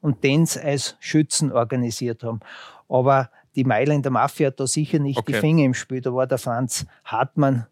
und 0.01 0.23
den 0.23 0.47
als 0.63 0.97
Schützen 1.01 1.51
organisiert 1.51 2.23
haben. 2.23 2.41
Aber 2.89 3.31
die 3.57 3.65
Mailänder 3.65 4.11
Mafia 4.11 4.49
hat 4.49 4.61
da 4.61 4.67
sicher 4.67 4.99
nicht 4.99 5.19
Okay. 5.19 5.33
die 5.33 5.39
Finger 5.39 5.65
im 5.65 5.75
Spiel. 5.75 6.03
Da 6.03 6.13
war 6.15 6.27
der 6.27 6.39
Franz 6.39 6.87
Hartmann, 7.05 7.67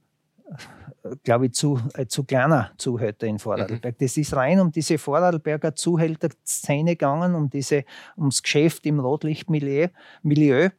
glaube 1.25 1.47
ich, 1.47 1.53
zu, 1.53 1.81
äh, 1.95 2.07
zu 2.07 2.25
kleiner 2.25 2.71
Zuhälter 2.79 3.27
in 3.27 3.39
Vorarlberg. 3.39 3.99
Das 3.99 4.17
ist 4.17 4.35
rein 4.35 4.61
um 4.61 4.71
diese 4.71 4.99
Vorarlberger 4.99 5.75
Zuhälter-Szene 5.75 6.93
gegangen, 6.93 7.35
um 7.35 7.51
diese, 7.51 7.85
ums 8.17 8.43
Geschäft 8.43 8.87
im 8.87 9.01
Rotlichtmilieu. 9.01 9.89
Milieu. 10.23 10.71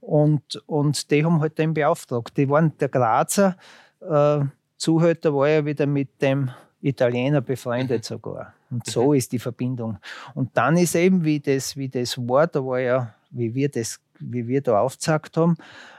Und, 0.00 0.62
und 0.66 1.10
die 1.10 1.24
haben 1.24 1.40
halt 1.40 1.58
den 1.58 1.74
beauftragt. 1.74 2.36
Die 2.36 2.48
waren 2.48 2.76
der 2.78 2.88
Grazer 2.88 3.56
äh, 4.00 4.40
Zuhälter 4.76 5.34
war 5.34 5.48
ja 5.48 5.64
wieder 5.64 5.86
mit 5.86 6.20
dem 6.20 6.50
Italiener 6.80 7.40
befreundet 7.40 8.04
sogar. 8.04 8.54
Und 8.70 8.86
so 8.86 9.12
ist 9.12 9.32
die 9.32 9.38
Verbindung. 9.38 9.98
Und 10.34 10.56
dann 10.56 10.76
ist 10.76 10.94
eben, 10.94 11.24
wie 11.24 11.40
das, 11.40 11.76
wie 11.76 11.88
das 11.88 12.18
war, 12.18 12.46
da 12.46 12.64
war 12.64 12.80
ja, 12.80 13.14
wie 13.30 13.54
wir 13.54 13.68
das, 13.68 14.00
wie 14.18 14.46
wir 14.46 14.60
da 14.60 14.80
aufgezeigt 14.80 15.36
haben, 15.36 15.56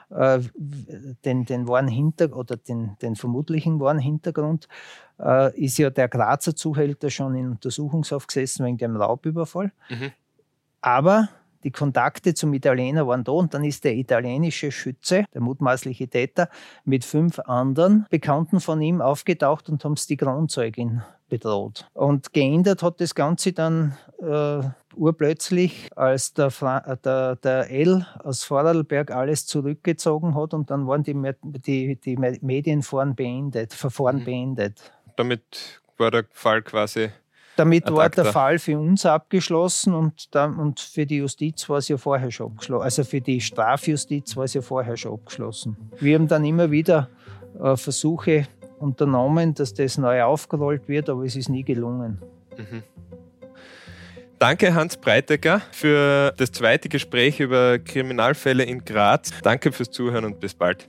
äh, 0.10 0.40
den, 1.26 1.46
den 1.46 1.68
wahren 1.68 1.88
Hinter 1.88 2.36
oder 2.36 2.58
den, 2.58 2.98
den 3.02 3.16
vermutlichen 3.16 3.80
wahren 3.80 4.00
Hintergrund 4.00 4.68
äh, 5.20 5.58
ist 5.60 5.78
ja 5.78 5.90
der 5.90 6.08
Grazer 6.08 6.56
Zuhälter 6.56 7.10
schon 7.10 7.36
in 7.36 7.50
Untersuchungshaft 7.52 8.28
gesessen 8.28 8.66
wegen 8.66 8.78
dem 8.78 8.96
Raubüberfall. 8.96 9.72
Mhm. 9.90 10.12
Aber 10.82 11.30
die 11.64 11.72
Kontakte 11.72 12.34
zum 12.34 12.54
Italiener 12.54 13.08
waren 13.08 13.24
da 13.24 13.32
und 13.34 13.54
dann 13.54 13.64
ist 13.64 13.84
der 13.84 13.96
italienische 13.96 14.72
Schütze, 14.72 15.26
der 15.34 15.42
mutmaßliche 15.42 16.08
Täter, 16.08 16.50
mit 16.86 17.04
fünf 17.04 17.40
anderen 17.40 18.06
Bekannten 18.10 18.60
von 18.60 18.82
ihm 18.82 19.02
aufgetaucht 19.02 19.68
und 19.70 19.84
haben 19.84 19.96
die 20.08 20.18
Kronzeugin 20.18 21.02
bedroht. 21.30 21.90
Und 21.94 22.32
geändert 22.32 22.84
hat 22.84 23.02
das 23.02 23.16
Ganze 23.16 23.52
dann 23.52 23.98
äh, 24.20 24.62
urplötzlich, 24.98 25.90
als 25.96 26.34
der, 26.34 26.48
äh, 26.48 26.98
der, 27.04 27.36
der 27.38 27.70
L 27.72 28.06
aus 28.24 28.44
Vorarlberg 28.44 29.12
alles 29.12 29.46
zurückgezogen 29.46 30.36
hat 30.36 30.54
und 30.54 30.70
dann 30.72 30.88
waren 30.88 31.04
die, 31.04 31.16
die, 31.66 31.96
die 31.96 32.18
Me- 32.18 32.38
Medienverfahren 32.42 33.16
beendet, 33.16 33.74
Verfahren 33.74 34.18
Mhm. 34.20 34.24
beendet. 34.26 34.92
Damit 35.16 35.82
war 35.98 36.12
der 36.12 36.26
Fall 36.32 36.62
quasi. 36.62 37.10
Damit 37.56 37.90
war 37.92 38.10
der. 38.10 38.26
Fall 38.26 38.60
für 38.60 38.78
uns 38.78 39.04
abgeschlossen 39.06 39.96
und, 39.96 40.36
dann, 40.36 40.58
und 40.60 40.80
für 40.80 41.08
die 41.08 41.18
Justiz 41.18 41.68
war 41.70 41.80
es 41.80 41.88
ja 41.88 41.98
vorher 41.98 42.30
schon 42.30 42.52
abgeschlossen. 42.52 42.84
Also 42.84 43.04
für 43.04 43.20
die 43.20 43.42
Strafjustiz 43.42 44.38
war 44.38 44.44
es 44.44 44.54
ja 44.54 44.62
vorher 44.62 44.96
schon 44.96 45.14
abgeschlossen. 45.14 45.76
Wir 46.00 46.16
haben 46.20 46.28
dann 46.28 46.46
immer 46.46 46.70
wieder 46.70 47.10
äh, 47.60 47.76
Versuche 47.76 48.48
unternommen, 48.78 49.56
dass 49.56 49.74
das 49.74 49.98
neu 49.98 50.22
aufgerollt 50.22 50.88
wird, 50.88 51.10
aber 51.10 51.24
es 51.24 51.36
ist 51.36 51.50
nie 51.50 51.64
gelungen. 51.64 52.22
Mhm. 52.58 52.84
Danke, 54.40 54.76
Hans 54.76 54.98
Breitegger, 54.98 55.62
für 55.72 56.32
das 56.38 56.52
zweite 56.52 56.90
Gespräch 56.90 57.40
über 57.40 57.80
Kriminalfälle 57.80 58.64
in 58.64 58.86
Graz. 58.86 59.32
Danke 59.42 59.72
fürs 59.72 59.90
Zuhören 59.90 60.26
und 60.26 60.40
bis 60.40 60.54
bald. 60.54 60.88